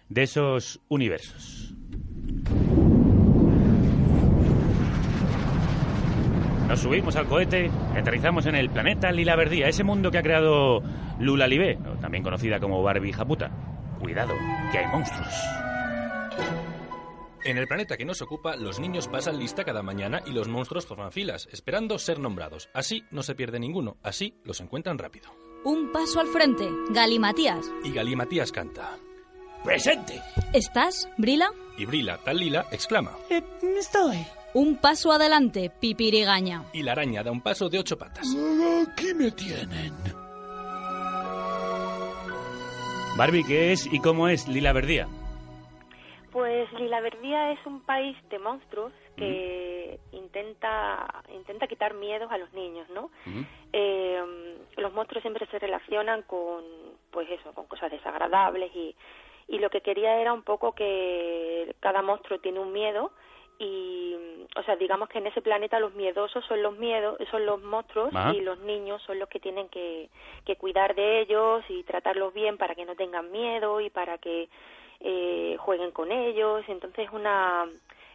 de 0.08 0.22
esos 0.22 0.80
universos. 0.88 1.74
Nos 6.68 6.80
subimos 6.80 7.16
al 7.16 7.26
cohete 7.26 7.70
aterrizamos 7.94 8.46
en 8.46 8.54
el 8.54 8.70
planeta 8.70 9.12
Lila 9.12 9.36
Verdía, 9.36 9.68
ese 9.68 9.84
mundo 9.84 10.10
que 10.10 10.18
ha 10.18 10.22
creado 10.22 10.82
Lula 11.20 11.46
Libé, 11.46 11.78
también 12.00 12.24
conocida 12.24 12.60
como 12.60 12.82
Barbie 12.82 13.12
Japuta. 13.12 13.50
Cuidado, 14.00 14.32
que 14.72 14.78
hay 14.78 14.86
monstruos. 14.86 15.34
En 17.44 17.58
el 17.58 17.66
planeta 17.66 17.96
que 17.96 18.04
nos 18.04 18.22
ocupa, 18.22 18.54
los 18.54 18.78
niños 18.78 19.08
pasan 19.08 19.38
lista 19.38 19.64
cada 19.64 19.82
mañana 19.82 20.22
y 20.24 20.30
los 20.30 20.46
monstruos 20.46 20.86
forman 20.86 21.10
filas, 21.10 21.48
esperando 21.50 21.98
ser 21.98 22.20
nombrados. 22.20 22.68
Así 22.72 23.04
no 23.10 23.22
se 23.24 23.34
pierde 23.34 23.58
ninguno, 23.58 23.96
así 24.02 24.34
los 24.44 24.60
encuentran 24.60 24.98
rápido. 24.98 25.30
Un 25.64 25.90
paso 25.90 26.20
al 26.20 26.28
frente, 26.28 26.68
Galimatías. 26.90 27.66
Y 27.82 27.92
Galí 27.92 28.14
Matías 28.14 28.52
canta. 28.52 28.96
¡Presente! 29.64 30.20
¿Estás, 30.52 31.08
Brila? 31.18 31.50
Y 31.78 31.84
Brila, 31.84 32.18
tal 32.18 32.38
Lila, 32.38 32.66
exclama. 32.70 33.16
Estoy. 33.78 34.24
Un 34.54 34.76
paso 34.76 35.12
adelante, 35.12 35.70
Pipirigaña. 35.70 36.64
Y 36.72 36.82
la 36.82 36.92
araña 36.92 37.22
da 37.22 37.30
un 37.32 37.40
paso 37.40 37.68
de 37.68 37.78
ocho 37.78 37.96
patas. 37.96 38.26
Aquí 38.86 39.14
me 39.14 39.30
tienen. 39.32 39.94
Barbie, 43.16 43.44
¿qué 43.44 43.72
es 43.72 43.86
y 43.86 43.98
cómo 44.00 44.28
es 44.28 44.46
Lila 44.48 44.72
Verdía? 44.72 45.08
Pues 46.32 46.72
Lilaverdía 46.72 47.52
es 47.52 47.58
un 47.66 47.80
país 47.82 48.16
de 48.30 48.38
monstruos 48.38 48.92
que 49.16 50.00
intenta 50.12 51.22
intenta 51.34 51.66
quitar 51.66 51.92
miedos 51.92 52.32
a 52.32 52.38
los 52.38 52.50
niños, 52.54 52.88
¿no? 52.88 53.10
Eh, 53.72 54.56
los 54.78 54.92
monstruos 54.94 55.22
siempre 55.22 55.46
se 55.46 55.58
relacionan 55.58 56.22
con, 56.22 56.64
pues 57.10 57.28
eso, 57.30 57.52
con 57.52 57.66
cosas 57.66 57.90
desagradables 57.90 58.74
y, 58.74 58.96
y 59.48 59.58
lo 59.58 59.68
que 59.68 59.82
quería 59.82 60.18
era 60.18 60.32
un 60.32 60.42
poco 60.42 60.72
que 60.72 61.74
cada 61.80 62.00
monstruo 62.00 62.38
tiene 62.38 62.60
un 62.60 62.72
miedo 62.72 63.12
y, 63.58 64.16
o 64.56 64.62
sea, 64.64 64.76
digamos 64.76 65.08
que 65.08 65.18
en 65.18 65.26
ese 65.26 65.42
planeta 65.42 65.78
los 65.78 65.94
miedosos 65.94 66.44
son 66.46 66.62
los 66.62 66.76
miedos, 66.78 67.16
son 67.30 67.46
los 67.46 67.62
monstruos 67.62 68.14
Ajá. 68.14 68.34
y 68.34 68.40
los 68.40 68.58
niños 68.60 69.02
son 69.02 69.18
los 69.18 69.28
que 69.28 69.38
tienen 69.38 69.68
que, 69.68 70.08
que 70.44 70.56
cuidar 70.56 70.94
de 70.94 71.20
ellos 71.20 71.62
y 71.68 71.82
tratarlos 71.84 72.32
bien 72.32 72.56
para 72.56 72.74
que 72.74 72.84
no 72.84 72.96
tengan 72.96 73.30
miedo 73.30 73.80
y 73.80 73.90
para 73.90 74.18
que 74.18 74.48
eh, 75.02 75.56
jueguen 75.58 75.90
con 75.90 76.12
ellos. 76.12 76.64
Entonces 76.68 77.06
es 77.06 77.12
una 77.12 77.66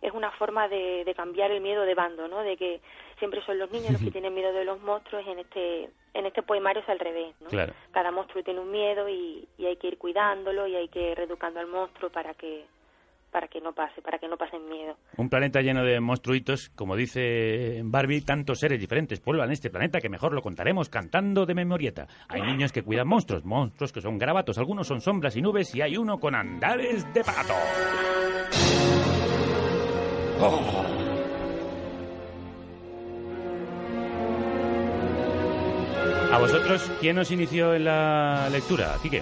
es 0.02 0.14
una 0.14 0.32
forma 0.32 0.68
de, 0.68 1.04
de 1.06 1.16
cambiar 1.16 1.52
el 1.52 1.62
miedo 1.62 1.84
de 1.84 1.96
bando, 1.96 2.28
¿no? 2.28 2.44
De 2.44 2.56
que 2.56 2.82
siempre 3.18 3.44
son 3.44 3.58
los 3.58 3.72
niños 3.72 3.92
los 3.92 4.02
que 4.02 4.12
tienen 4.12 4.34
miedo 4.34 4.54
de 4.54 4.66
los 4.66 4.80
monstruos. 4.82 5.26
En 5.28 5.40
este 5.40 5.90
en 6.14 6.26
este 6.26 6.44
poemario 6.44 6.82
es 6.82 6.90
al 6.90 7.00
revés, 7.00 7.34
¿no? 7.42 7.50
Claro. 7.50 7.74
Cada 7.92 8.12
monstruo 8.12 8.44
tiene 8.44 8.60
un 8.60 8.72
miedo 8.72 9.08
y, 9.10 9.48
y 9.58 9.66
hay 9.66 9.76
que 9.78 9.88
ir 9.88 9.98
cuidándolo 9.98 10.68
y 10.68 10.76
hay 10.76 10.88
que 10.88 11.12
ir 11.12 11.18
reeducando 11.18 11.60
al 11.60 11.68
monstruo 11.68 12.10
para 12.10 12.34
que 12.34 12.66
para 13.38 13.50
que 13.50 13.62
no 13.62 13.72
pase, 13.72 14.02
para 14.02 14.18
que 14.18 14.28
no 14.28 14.36
pasen 14.36 14.68
miedo. 14.68 14.96
Un 15.16 15.30
planeta 15.30 15.62
lleno 15.62 15.84
de 15.84 16.00
monstruitos, 16.00 16.70
como 16.70 16.96
dice 16.96 17.82
Barbie, 17.84 18.22
tantos 18.22 18.58
seres 18.58 18.80
diferentes 18.80 19.20
pueblan 19.20 19.52
este 19.52 19.70
planeta 19.70 20.00
que 20.00 20.10
mejor 20.10 20.34
lo 20.34 20.42
contaremos 20.42 20.90
cantando 20.90 21.46
de 21.46 21.54
memorieta. 21.54 22.08
Hay 22.30 22.42
niños 22.42 22.72
que 22.72 22.82
cuidan 22.82 23.08
monstruos, 23.08 23.46
monstruos 23.46 23.94
que 23.94 24.02
son 24.02 24.18
garabatos, 24.18 24.58
algunos 24.58 24.88
son 24.88 25.02
sombras 25.02 25.36
y 25.36 25.44
nubes 25.44 25.76
y 25.76 25.84
hay 25.84 25.98
uno 25.98 26.20
con 26.20 26.34
andares 26.34 27.14
de 27.14 27.24
pato. 27.24 27.54
A 36.34 36.40
vosotros, 36.40 36.92
¿quién 37.00 37.20
os 37.20 37.30
inició 37.30 37.76
en 37.76 37.86
la 37.86 38.50
lectura? 38.50 38.96
Quique. 39.04 39.22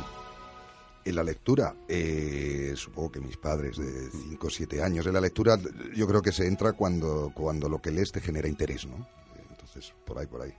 En 1.06 1.16
la 1.16 1.24
lectura, 1.24 1.76
eh, 1.88 2.74
supongo 2.76 3.12
que 3.12 3.20
mis 3.22 3.38
padres 3.38 3.78
de 3.78 4.10
5 4.10 4.48
o 4.48 4.50
7 4.50 4.82
años, 4.82 5.06
en 5.06 5.14
la 5.14 5.22
lectura 5.22 5.56
yo 5.96 6.08
creo 6.08 6.22
que 6.22 6.32
se 6.32 6.48
entra 6.48 6.74
cuando, 6.74 7.32
cuando 7.34 7.70
lo 7.70 7.80
que 7.80 7.92
lees 7.92 8.12
te 8.12 8.22
genera 8.22 8.48
interés, 8.48 8.88
¿no? 8.88 9.08
Entonces, 9.52 9.94
por 10.04 10.18
ahí, 10.18 10.26
por 10.26 10.42
ahí. 10.42 10.54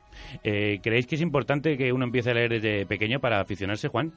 Eh, 0.45 0.79
¿Creéis 0.83 1.07
que 1.07 1.17
es 1.17 1.21
importante 1.21 1.77
que 1.77 1.93
uno 1.93 2.05
empiece 2.05 2.31
a 2.31 2.35
leer 2.35 2.51
desde 2.51 2.87
pequeño 2.87 3.19
para 3.19 3.41
aficionarse, 3.41 3.89
Juan? 3.89 4.13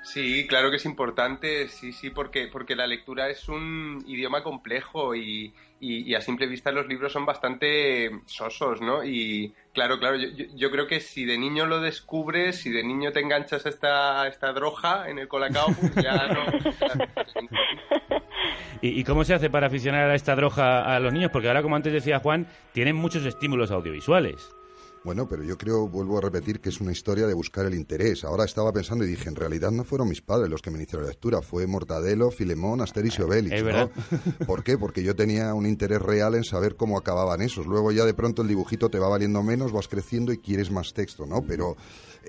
Sí, 0.00 0.46
claro 0.46 0.70
que 0.70 0.76
es 0.76 0.84
importante, 0.86 1.68
sí, 1.68 1.92
sí, 1.92 2.08
porque, 2.10 2.46
porque 2.48 2.74
la 2.76 2.86
lectura 2.86 3.28
es 3.28 3.48
un 3.48 4.02
idioma 4.06 4.42
complejo 4.42 5.14
y, 5.14 5.52
y- 5.80 6.10
y 6.10 6.14
a 6.14 6.20
simple 6.22 6.46
vista 6.46 6.72
los 6.72 6.86
libros 6.86 7.12
son 7.12 7.26
bastante 7.26 8.10
sosos, 8.24 8.80
¿no? 8.80 9.04
Y 9.04 9.52
claro, 9.74 9.98
claro, 9.98 10.16
yo, 10.16 10.70
creo 10.70 10.86
que 10.86 11.00
si 11.00 11.26
de 11.26 11.36
niño 11.36 11.66
lo 11.66 11.80
descubres, 11.80 12.56
si 12.60 12.70
de 12.70 12.84
niño 12.84 13.12
te 13.12 13.20
enganchas 13.20 13.66
a 13.66 13.68
esta, 13.68 14.22
a 14.22 14.28
esta 14.28 14.52
droga 14.52 15.10
en 15.10 15.18
el 15.18 15.28
colacao, 15.28 15.66
pues 15.74 15.94
ya 16.02 16.28
no... 16.28 16.44
¿Y, 18.80 19.00
y 19.00 19.04
cómo 19.04 19.24
se 19.24 19.34
hace 19.34 19.50
para 19.50 19.66
aficionar 19.66 20.08
a 20.08 20.14
esta 20.14 20.34
droga 20.36 20.94
a 20.94 21.00
los 21.00 21.12
niños? 21.12 21.30
Porque 21.32 21.48
ahora, 21.48 21.62
como 21.62 21.76
antes 21.76 21.92
decía 21.92 22.20
Juan, 22.20 22.46
tienen 22.72 22.96
muchos 22.96 23.24
estímulos 23.26 23.70
audiovisuales. 23.72 24.54
Bueno, 25.08 25.26
pero 25.26 25.42
yo 25.42 25.56
creo, 25.56 25.88
vuelvo 25.88 26.18
a 26.18 26.20
repetir, 26.20 26.60
que 26.60 26.68
es 26.68 26.82
una 26.82 26.92
historia 26.92 27.26
de 27.26 27.32
buscar 27.32 27.64
el 27.64 27.72
interés. 27.72 28.24
Ahora 28.24 28.44
estaba 28.44 28.74
pensando 28.74 29.06
y 29.06 29.08
dije, 29.08 29.30
en 29.30 29.36
realidad 29.36 29.70
no 29.70 29.82
fueron 29.82 30.06
mis 30.06 30.20
padres 30.20 30.50
los 30.50 30.60
que 30.60 30.70
me 30.70 30.76
iniciaron 30.76 31.04
la 31.06 31.12
lectura, 31.12 31.40
fue 31.40 31.66
Mortadelo, 31.66 32.30
Filemón, 32.30 32.82
Asterix 32.82 33.18
y 33.18 33.22
Obelix. 33.22 33.54
Es 33.54 33.64
¿no? 33.64 33.90
¿Por 34.46 34.62
qué? 34.62 34.76
Porque 34.76 35.02
yo 35.02 35.16
tenía 35.16 35.54
un 35.54 35.64
interés 35.64 36.02
real 36.02 36.34
en 36.34 36.44
saber 36.44 36.76
cómo 36.76 36.98
acababan 36.98 37.40
esos. 37.40 37.64
Luego 37.64 37.90
ya 37.90 38.04
de 38.04 38.12
pronto 38.12 38.42
el 38.42 38.48
dibujito 38.48 38.90
te 38.90 38.98
va 38.98 39.08
valiendo 39.08 39.42
menos, 39.42 39.72
vas 39.72 39.88
creciendo 39.88 40.30
y 40.30 40.36
quieres 40.40 40.70
más 40.70 40.92
texto, 40.92 41.24
¿no? 41.24 41.40
Pero 41.40 41.78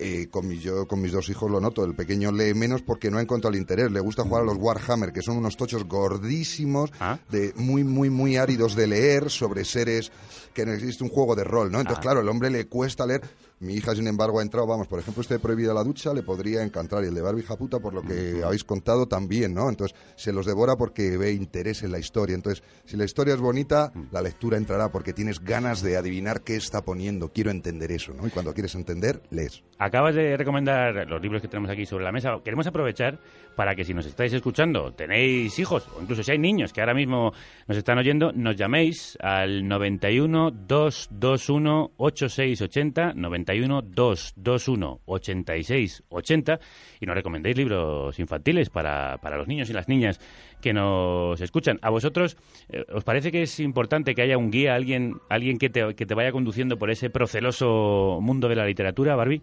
eh, 0.01 0.29
con, 0.31 0.47
mi, 0.47 0.57
yo, 0.57 0.87
con 0.87 1.01
mis 1.01 1.11
dos 1.11 1.27
hijos 1.27 1.51
lo 1.51 1.59
noto. 1.59 1.83
El 1.83 1.95
pequeño 1.95 2.31
lee 2.31 2.53
menos 2.53 2.81
porque 2.81 3.11
no 3.11 3.17
ha 3.17 3.21
encontrado 3.21 3.53
el 3.53 3.59
interés. 3.59 3.91
Le 3.91 3.99
gusta 3.99 4.23
jugar 4.23 4.43
a 4.43 4.45
los 4.45 4.55
Warhammer, 4.57 5.11
que 5.11 5.21
son 5.21 5.35
unos 5.35 5.57
tochos 5.57 5.83
gordísimos, 5.83 6.91
de 7.29 7.51
muy, 7.57 7.83
muy, 7.83 8.09
muy 8.09 8.37
áridos 8.37 8.73
de 8.77 8.87
leer 8.87 9.29
sobre 9.29 9.65
seres 9.65 10.13
que 10.53 10.65
no 10.65 10.71
existe 10.71 11.03
un 11.03 11.09
juego 11.09 11.35
de 11.35 11.43
rol, 11.43 11.69
¿no? 11.69 11.79
Entonces, 11.79 11.99
Ah. 11.99 12.01
claro, 12.01 12.21
el 12.21 12.29
hombre 12.29 12.49
le 12.49 12.68
cuesta 12.69 13.05
leer. 13.05 13.21
Mi 13.59 13.73
hija, 13.73 13.93
sin 13.93 14.07
embargo, 14.07 14.39
ha 14.39 14.41
entrado, 14.41 14.65
vamos, 14.67 14.87
por 14.87 14.99
ejemplo, 14.99 15.21
este 15.21 15.37
Prohibida 15.37 15.73
la 15.73 15.83
ducha 15.83 16.13
le 16.13 16.23
podría 16.23 16.63
encantar. 16.63 17.03
Y 17.03 17.07
el 17.07 17.13
de 17.13 17.21
Barbie 17.21 17.43
Japuta, 17.43 17.79
por 17.79 17.93
lo 17.93 18.01
que 18.03 18.41
habéis 18.43 18.63
contado, 18.63 19.07
también, 19.07 19.53
¿no? 19.53 19.67
Entonces, 19.67 19.97
se 20.15 20.31
los 20.31 20.45
devora 20.45 20.77
porque 20.77 21.17
ve 21.17 21.33
interés 21.33 21.83
en 21.83 21.91
la 21.91 21.99
historia. 21.99 22.35
Entonces, 22.35 22.63
si 22.85 22.95
la 22.95 23.03
historia 23.03 23.33
es 23.33 23.41
bonita, 23.41 23.91
la 24.11 24.21
lectura 24.21 24.57
entrará 24.57 24.91
porque 24.91 25.11
tienes 25.11 25.43
ganas 25.43 25.81
de 25.81 25.97
adivinar 25.97 26.41
qué 26.41 26.55
está 26.55 26.83
poniendo. 26.83 27.33
Quiero 27.33 27.51
entender 27.51 27.91
eso, 27.91 28.13
¿no? 28.13 28.25
Y 28.27 28.29
cuando 28.29 28.53
quieres 28.53 28.75
entender, 28.75 29.21
lees. 29.29 29.61
Acabas 29.77 30.15
de 30.15 30.37
recomendar 30.37 31.07
los 31.07 31.21
libros 31.21 31.41
que 31.41 31.49
tenemos 31.49 31.69
aquí 31.69 31.85
sobre 31.85 32.05
la 32.05 32.13
mesa. 32.13 32.39
Queremos 32.43 32.67
aprovechar 32.67 33.19
para 33.59 33.75
que 33.75 33.83
si 33.83 33.93
nos 33.93 34.05
estáis 34.05 34.31
escuchando, 34.31 34.93
tenéis 34.93 35.59
hijos 35.59 35.85
o 35.93 36.01
incluso 36.01 36.23
si 36.23 36.31
hay 36.31 36.37
niños 36.37 36.71
que 36.71 36.79
ahora 36.79 36.93
mismo 36.93 37.33
nos 37.67 37.77
están 37.77 37.97
oyendo, 37.97 38.31
nos 38.31 38.55
llaméis 38.55 39.17
al 39.19 39.67
91 39.67 40.51
221 40.51 41.91
8680, 41.97 43.15
91 43.15 43.81
221 43.81 45.01
8680 45.05 46.59
y 47.01 47.05
nos 47.05 47.15
recomendéis 47.15 47.57
libros 47.57 48.17
infantiles 48.17 48.69
para, 48.69 49.17
para 49.17 49.35
los 49.35 49.49
niños 49.49 49.69
y 49.69 49.73
las 49.73 49.89
niñas 49.89 50.21
que 50.61 50.71
nos 50.71 51.41
escuchan. 51.41 51.79
¿A 51.81 51.89
vosotros 51.89 52.37
eh, 52.69 52.85
os 52.93 53.03
parece 53.03 53.29
que 53.29 53.41
es 53.41 53.59
importante 53.59 54.15
que 54.15 54.21
haya 54.21 54.37
un 54.37 54.51
guía, 54.51 54.73
alguien, 54.73 55.17
alguien 55.27 55.57
que, 55.57 55.69
te, 55.69 55.95
que 55.95 56.05
te 56.05 56.15
vaya 56.15 56.31
conduciendo 56.31 56.77
por 56.77 56.91
ese 56.91 57.09
proceloso 57.09 58.19
mundo 58.21 58.47
de 58.47 58.55
la 58.55 58.65
literatura, 58.65 59.17
Barbie? 59.17 59.41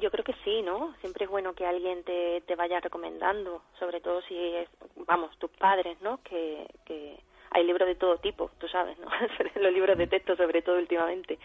Yo 0.00 0.10
creo 0.10 0.24
que 0.24 0.34
sí, 0.44 0.62
¿no? 0.62 0.94
Siempre 1.00 1.24
es 1.24 1.30
bueno 1.30 1.54
que 1.54 1.66
alguien 1.66 2.04
te, 2.04 2.42
te 2.46 2.54
vaya 2.56 2.80
recomendando, 2.80 3.62
sobre 3.78 4.00
todo 4.00 4.20
si 4.28 4.36
es, 4.36 4.68
vamos, 5.06 5.36
tus 5.38 5.50
padres, 5.52 5.96
¿no? 6.02 6.20
Que, 6.22 6.66
que 6.84 7.18
hay 7.52 7.64
libros 7.66 7.88
de 7.88 7.96
todo 7.96 8.18
tipo, 8.18 8.50
tú 8.58 8.68
sabes, 8.68 8.96
¿no? 9.00 9.08
Los 9.60 9.72
libros 9.72 9.98
de 9.98 10.06
texto, 10.06 10.36
sobre 10.36 10.62
todo 10.62 10.78
últimamente. 10.78 11.38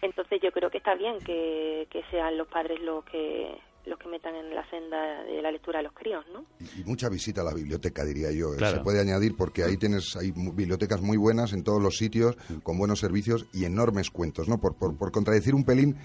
Entonces 0.00 0.40
yo 0.42 0.50
creo 0.52 0.70
que 0.70 0.78
está 0.78 0.94
bien 0.94 1.18
que, 1.18 1.86
que 1.90 2.02
sean 2.10 2.38
los 2.38 2.48
padres 2.48 2.80
los 2.80 3.04
que 3.04 3.54
los 3.86 3.98
que 3.98 4.08
metan 4.08 4.34
en 4.36 4.54
la 4.54 4.68
senda 4.68 5.22
de 5.24 5.40
la 5.40 5.50
lectura 5.50 5.78
a 5.78 5.82
los 5.82 5.94
críos, 5.94 6.24
¿no? 6.34 6.44
Y 6.78 6.84
mucha 6.84 7.08
visita 7.08 7.40
a 7.40 7.44
la 7.44 7.54
biblioteca, 7.54 8.04
diría 8.04 8.30
yo. 8.30 8.52
eh, 8.52 8.58
Claro. 8.58 8.76
Se 8.76 8.82
puede 8.82 9.00
añadir 9.00 9.34
porque 9.38 9.64
ahí 9.64 9.78
tienes 9.78 10.14
hay 10.16 10.32
bibliotecas 10.32 11.00
muy 11.00 11.16
buenas 11.16 11.54
en 11.54 11.64
todos 11.64 11.82
los 11.82 11.96
sitios, 11.96 12.36
con 12.62 12.76
buenos 12.78 13.00
servicios 13.00 13.46
y 13.54 13.64
enormes 13.64 14.10
cuentos, 14.10 14.48
¿no? 14.48 14.58
Por, 14.60 14.76
por, 14.78 14.98
por 14.98 15.10
contradecir 15.12 15.54
un 15.54 15.64
pelín, 15.64 15.96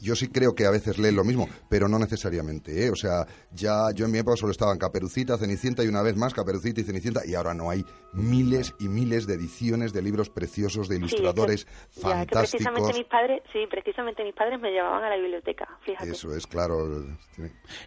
yo 0.00 0.16
sí 0.16 0.28
creo 0.28 0.54
que 0.54 0.66
a 0.66 0.70
veces 0.70 0.98
leen 0.98 1.16
lo 1.16 1.24
mismo, 1.24 1.48
pero 1.68 1.88
no 1.88 1.98
necesariamente, 1.98 2.86
¿eh? 2.86 2.90
O 2.90 2.96
sea, 2.96 3.26
ya 3.52 3.90
yo 3.94 4.06
en 4.06 4.12
mi 4.12 4.18
época 4.18 4.36
solo 4.36 4.52
estaban 4.52 4.78
Caperucita, 4.78 5.36
Cenicienta 5.38 5.84
y 5.84 5.88
una 5.88 6.02
vez 6.02 6.16
más 6.16 6.34
Caperucita 6.34 6.80
y 6.80 6.84
Cenicienta 6.84 7.22
y 7.26 7.34
ahora 7.34 7.54
no 7.54 7.70
hay 7.70 7.84
miles 8.12 8.74
y 8.78 8.88
miles 8.88 9.26
de 9.26 9.34
ediciones 9.34 9.92
de 9.92 10.02
libros 10.02 10.30
preciosos 10.30 10.88
de 10.88 10.96
ilustradores 10.96 11.66
Ya, 11.96 12.26
que 12.26 12.34
precisamente 12.34 12.80
fantásticos. 12.80 12.98
mis 12.98 13.06
padres, 13.06 13.42
sí, 13.52 13.58
precisamente 13.70 14.24
mis 14.24 14.34
padres 14.34 14.60
me 14.60 14.70
llevaban 14.70 15.04
a 15.04 15.10
la 15.10 15.16
biblioteca, 15.16 15.68
fíjate. 15.84 16.10
Eso 16.10 16.34
es 16.34 16.46
claro. 16.46 17.04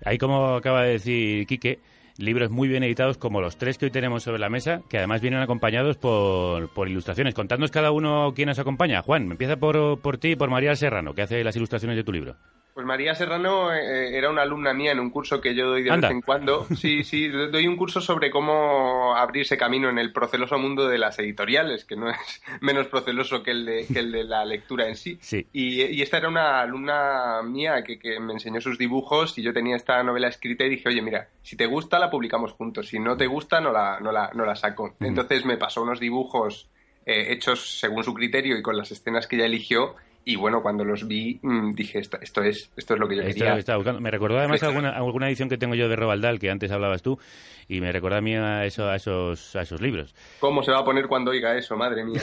Ahí, 0.06 0.18
como 0.18 0.56
acaba 0.56 0.84
de 0.84 0.94
decir 0.94 1.46
Quique, 1.48 1.80
libros 2.18 2.52
muy 2.52 2.68
bien 2.68 2.84
editados 2.84 3.18
como 3.18 3.42
los 3.42 3.58
tres 3.58 3.78
que 3.78 3.86
hoy 3.86 3.92
tenemos 3.92 4.24
sobre 4.24 4.40
la 4.40 4.50
mesa, 4.50 4.82
que 4.90 4.98
además 4.98 5.22
vienen 5.22 5.42
acompañados 5.42 5.98
por, 5.98 6.70
por 6.70 6.88
ilustraciones. 6.88 7.34
Contadnos 7.34 7.72
cada 7.72 7.92
uno 7.92 8.34
quién 8.36 8.50
nos 8.50 8.60
acompaña. 8.60 9.02
Juan, 9.02 9.32
empieza 9.32 9.58
por, 9.58 10.00
por 10.00 10.18
ti 10.18 10.32
y 10.32 10.36
por 10.36 10.50
María 10.50 10.76
Serrano, 10.76 11.14
que 11.14 11.24
hace 11.24 11.44
las 11.44 11.56
ilustraciones 11.56 11.98
de 11.98 12.04
tu 12.04 12.12
libro. 12.12 12.36
Pues 12.74 12.88
María 12.88 13.14
Serrano 13.14 13.72
eh, 13.72 14.18
era 14.18 14.32
una 14.32 14.42
alumna 14.42 14.74
mía 14.74 14.92
en 14.94 15.00
un 15.00 15.12
curso 15.12 15.40
que 15.40 15.54
yo 15.54 15.68
doy 15.68 15.84
de 15.84 15.92
Anda. 15.92 16.08
vez 16.08 16.16
en 16.16 16.22
cuando. 16.22 16.66
Sí, 16.76 17.04
sí, 17.04 17.28
do- 17.28 17.50
doy 17.50 17.68
un 17.68 17.78
curso 17.78 18.02
sobre 18.02 18.32
cómo 18.32 19.16
abrirse 19.16 19.58
camino 19.58 19.90
en 19.90 20.00
el 20.00 20.12
proceloso 20.12 20.58
mundo 20.58 20.88
de 20.88 20.98
las 20.98 21.20
editoriales, 21.20 21.86
que 21.86 21.96
no 21.96 22.10
es 22.10 22.18
menos 22.62 22.88
proceloso 22.88 23.44
que 23.44 23.52
el 23.52 23.66
de, 23.66 23.86
que 23.86 24.00
el 24.00 24.12
de 24.12 24.24
la 24.24 24.44
lectura 24.44 24.88
en 24.88 24.96
sí. 24.96 25.20
Sí. 25.22 25.46
Y, 25.54 25.84
y 25.84 26.02
esta 26.02 26.18
era 26.18 26.30
una 26.30 26.62
alumna 26.62 27.42
mía 27.44 27.84
que, 27.84 28.00
que 28.00 28.20
me 28.20 28.34
enseñó 28.34 28.60
sus 28.60 28.80
dibujos 28.80 29.38
y 29.38 29.44
yo 29.44 29.54
tenía 29.54 29.76
esta 29.76 30.02
novela 30.04 30.28
escrita 30.28 30.64
y 30.64 30.70
dije, 30.70 30.90
oye, 30.90 31.02
mira, 31.04 31.30
si 31.44 31.56
te 31.56 31.68
gusta 31.68 32.00
la 32.00 32.10
publicamos 32.10 32.54
juntos, 32.54 32.88
si 32.88 32.98
no 33.00 33.16
te 33.18 33.28
gusta 33.28 33.62
no 33.62 33.72
la, 33.72 34.00
no 34.00 34.12
la, 34.12 34.32
no 34.34 34.46
la 34.46 34.56
saco. 34.56 34.96
Entonces 35.00 35.46
me 35.46 35.58
pasó 35.58 35.84
unos 35.84 36.00
dibujos 36.00 36.70
eh, 37.06 37.28
hechos 37.34 37.80
según 37.80 38.04
su 38.04 38.14
criterio 38.16 38.58
y 38.58 38.64
con 38.64 38.78
las 38.78 38.90
escenas 38.92 39.28
que 39.28 39.36
ella 39.36 39.46
eligió 39.46 39.96
y 40.26 40.36
bueno, 40.36 40.62
cuando 40.62 40.86
los 40.86 41.08
vi 41.08 41.40
mm, 41.42 41.74
dije, 41.74 42.00
esto, 42.00 42.18
esto, 42.22 42.42
es, 42.44 42.72
esto 42.78 42.94
es 42.94 43.00
lo 43.00 43.08
que 43.08 43.18
yo 43.18 43.22
Esto 43.24 43.46
quería. 43.46 43.64
que 43.64 43.76
buscando. 43.76 44.00
Me 44.02 44.12
recordó 44.12 44.40
además 44.40 44.64
alguna, 44.64 44.90
alguna 44.92 45.28
edición 45.28 45.50
que 45.50 45.58
tengo 45.58 45.76
yo 45.76 45.90
de 45.90 45.96
Roald 45.96 46.24
Dahl, 46.24 46.40
que 46.40 46.50
antes 46.50 46.72
hablabas 46.72 47.02
tú, 47.02 47.20
y 47.68 47.82
me 47.82 47.92
recordó 47.92 48.18
a 48.18 48.22
mí 48.22 48.36
a, 48.36 48.66
eso, 48.66 48.88
a, 48.88 48.96
esos, 48.96 49.56
a 49.56 49.62
esos 49.62 49.82
libros. 49.82 50.16
¿Cómo 50.40 50.64
se 50.64 50.72
va 50.72 50.80
a 50.80 50.86
poner 50.86 51.08
cuando 51.08 51.32
oiga 51.32 51.58
eso? 51.58 51.76
Madre 51.76 52.06
mía. 52.06 52.22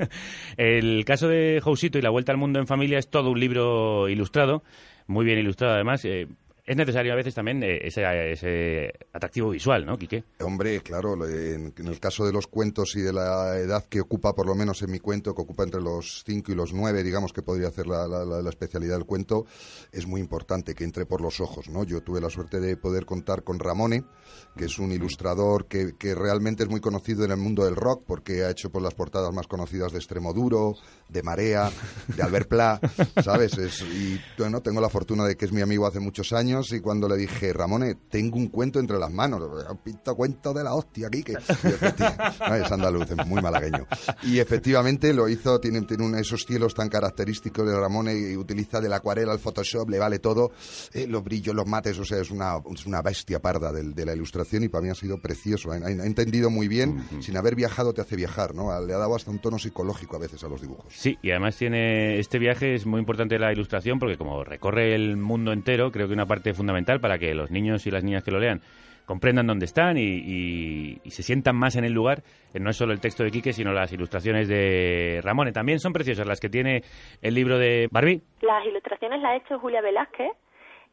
El 0.56 1.04
caso 1.04 1.28
de 1.28 1.60
Jousito 1.62 1.98
y 1.98 2.02
la 2.02 2.10
vuelta 2.10 2.32
al 2.32 2.38
mundo 2.38 2.58
en 2.58 2.66
familia 2.66 2.98
es 2.98 3.08
todo 3.08 3.30
un 3.30 3.40
libro 3.40 4.08
ilustrado, 4.08 4.62
muy 5.06 5.24
bien 5.24 5.38
ilustrado 5.38 5.74
además. 5.74 6.04
Eh, 6.04 6.28
es 6.68 6.76
necesario 6.76 7.12
a 7.12 7.16
veces 7.16 7.34
también 7.34 7.62
eh, 7.62 7.78
ese, 7.82 8.02
ese 8.32 8.92
atractivo 9.12 9.50
visual, 9.50 9.86
¿no, 9.86 9.96
Quique? 9.98 10.22
Hombre, 10.40 10.80
claro, 10.82 11.14
en, 11.26 11.72
en 11.76 11.86
el 11.86 11.98
caso 11.98 12.26
de 12.26 12.32
los 12.32 12.46
cuentos 12.46 12.94
y 12.94 13.00
de 13.00 13.12
la 13.12 13.56
edad 13.58 13.84
que 13.88 14.00
ocupa, 14.00 14.34
por 14.34 14.46
lo 14.46 14.54
menos 14.54 14.82
en 14.82 14.90
mi 14.90 14.98
cuento, 14.98 15.34
que 15.34 15.42
ocupa 15.42 15.64
entre 15.64 15.80
los 15.80 16.22
5 16.26 16.52
y 16.52 16.54
los 16.54 16.72
9, 16.72 17.02
digamos 17.02 17.32
que 17.32 17.42
podría 17.42 17.70
ser 17.70 17.86
la, 17.86 18.06
la- 18.06 18.48
especialidad 18.48 18.94
del 18.96 19.04
cuento, 19.06 19.46
es 19.92 20.06
muy 20.06 20.20
importante 20.20 20.74
que 20.74 20.84
entre 20.84 21.06
por 21.06 21.20
los 21.20 21.40
ojos, 21.40 21.68
¿no? 21.68 21.84
Yo 21.84 22.00
tuve 22.02 22.20
la 22.20 22.30
suerte 22.30 22.60
de 22.60 22.76
poder 22.76 23.04
contar 23.06 23.42
con 23.42 23.58
Ramone, 23.58 24.04
que 24.56 24.66
es 24.66 24.78
un 24.78 24.92
ilustrador 24.92 25.66
que, 25.66 25.92
que 25.98 26.14
realmente 26.14 26.62
es 26.64 26.68
muy 26.68 26.80
conocido 26.80 27.24
en 27.24 27.30
el 27.30 27.36
mundo 27.38 27.64
del 27.64 27.76
rock, 27.76 28.04
porque 28.06 28.44
ha 28.44 28.50
hecho 28.50 28.70
por 28.70 28.82
las 28.82 28.94
portadas 28.94 29.32
más 29.32 29.46
conocidas 29.46 29.92
de 29.92 29.98
Extremoduro, 29.98 30.74
de 31.08 31.22
Marea, 31.22 31.70
de 32.14 32.22
Albert 32.22 32.48
Pla, 32.48 32.80
¿sabes? 33.24 33.56
Es- 33.58 33.80
y 33.82 34.20
bueno, 34.36 34.60
tengo 34.60 34.80
la 34.80 34.88
fortuna 34.88 35.24
de 35.24 35.36
que 35.36 35.46
es 35.46 35.52
mi 35.52 35.60
amigo 35.62 35.86
hace 35.86 36.00
muchos 36.00 36.32
años 36.32 36.72
y 36.72 36.80
cuando 36.80 37.08
le 37.08 37.16
dije, 37.16 37.52
Ramone, 37.52 37.94
tengo 38.10 38.36
un 38.36 38.48
cuento 38.48 38.78
entre 38.78 38.98
las 38.98 39.10
manos, 39.10 39.40
un 39.70 39.78
pinto 39.78 40.14
cuento 40.14 40.52
de 40.52 40.64
la 40.64 40.74
hostia 40.74 41.06
aquí, 41.08 41.22
que 41.22 41.34
no, 41.34 42.54
es 42.54 42.70
andaluz, 42.72 43.10
es 43.10 43.26
muy 43.26 43.40
malagueño. 43.42 43.86
Y 44.24 44.38
efectivamente 44.38 45.12
lo 45.12 45.28
hizo, 45.28 45.58
tiene, 45.60 45.82
tiene 45.82 46.04
un- 46.04 46.14
esos 46.16 46.44
cielos 46.46 46.74
tan 46.74 46.88
característicos 46.88 47.66
de 47.66 47.78
Ramone 47.78 48.14
y 48.14 48.36
utiliza 48.36 48.80
de 48.80 48.88
la 48.88 48.96
acuarela 48.96 49.32
al 49.32 49.38
Photoshop, 49.38 49.88
le 49.90 49.98
vale 49.98 50.18
todo, 50.18 50.52
eh, 50.92 51.06
los 51.06 51.22
brillos, 51.24 51.54
los 51.54 51.66
mates, 51.66 51.98
o 51.98 52.04
sea, 52.04 52.18
es 52.20 52.30
una, 52.30 52.56
es 52.74 52.86
una 52.86 53.02
bestia 53.02 53.40
parda 53.40 53.72
de, 53.72 54.04
la 54.04 54.14
ilustración 54.14 54.62
y 54.64 54.68
para 54.68 54.82
mí 54.82 54.90
ha 54.90 54.94
sido 54.94 55.20
precioso. 55.20 55.70
Ha, 55.72 55.76
ha 55.76 55.90
entendido 55.90 56.50
muy 56.50 56.68
bien, 56.68 57.02
sin 57.22 57.36
haber 57.36 57.54
viajado 57.54 57.92
te 57.92 58.00
hace 58.00 58.16
viajar, 58.16 58.54
¿no? 58.54 58.68
Le 58.84 58.94
ha 58.94 58.98
dado 58.98 59.14
hasta 59.14 59.30
un 59.30 59.38
tono 59.40 59.58
psicológico 59.58 60.16
a 60.16 60.18
veces 60.18 60.42
a 60.44 60.48
los 60.48 60.60
dibujos. 60.60 60.92
Sí, 60.98 61.16
y 61.22 61.30
además 61.30 61.56
tiene 61.56 62.18
este 62.18 62.40
viaje 62.40 62.74
es 62.74 62.84
muy 62.84 62.98
importante 62.98 63.38
la 63.38 63.52
ilustración 63.52 64.00
porque 64.00 64.16
como 64.16 64.42
recorre 64.42 64.96
el 64.96 65.16
mundo 65.16 65.52
entero, 65.52 65.92
creo 65.92 66.08
que 66.08 66.12
una 66.12 66.26
parte 66.26 66.54
fundamental 66.54 66.98
para 66.98 67.18
que 67.18 67.34
los 67.34 67.52
niños 67.52 67.86
y 67.86 67.92
las 67.92 68.02
niñas 68.02 68.24
que 68.24 68.32
lo 68.32 68.40
lean 68.40 68.60
comprendan 69.06 69.46
dónde 69.46 69.64
están 69.66 69.96
y, 69.96 70.02
y- 70.02 71.00
y 71.04 71.10
se 71.10 71.22
sientan 71.22 71.54
más 71.54 71.76
en 71.76 71.84
el 71.84 71.92
lugar. 71.92 72.24
eh, 72.52 72.58
No 72.58 72.70
es 72.70 72.76
solo 72.76 72.92
el 72.92 72.98
texto 73.00 73.22
de 73.22 73.30
Quique, 73.30 73.52
sino 73.52 73.72
las 73.72 73.92
ilustraciones 73.92 74.48
de 74.48 75.20
Ramón. 75.22 75.52
También 75.52 75.78
son 75.78 75.92
preciosas 75.92 76.26
las 76.26 76.40
que 76.40 76.48
tiene 76.48 76.82
el 77.22 77.32
libro 77.32 77.58
de 77.58 77.88
Barbie. 77.92 78.20
Las 78.42 78.66
ilustraciones 78.66 79.22
las 79.22 79.30
ha 79.32 79.36
hecho 79.36 79.60
Julia 79.60 79.80
Velázquez, 79.80 80.32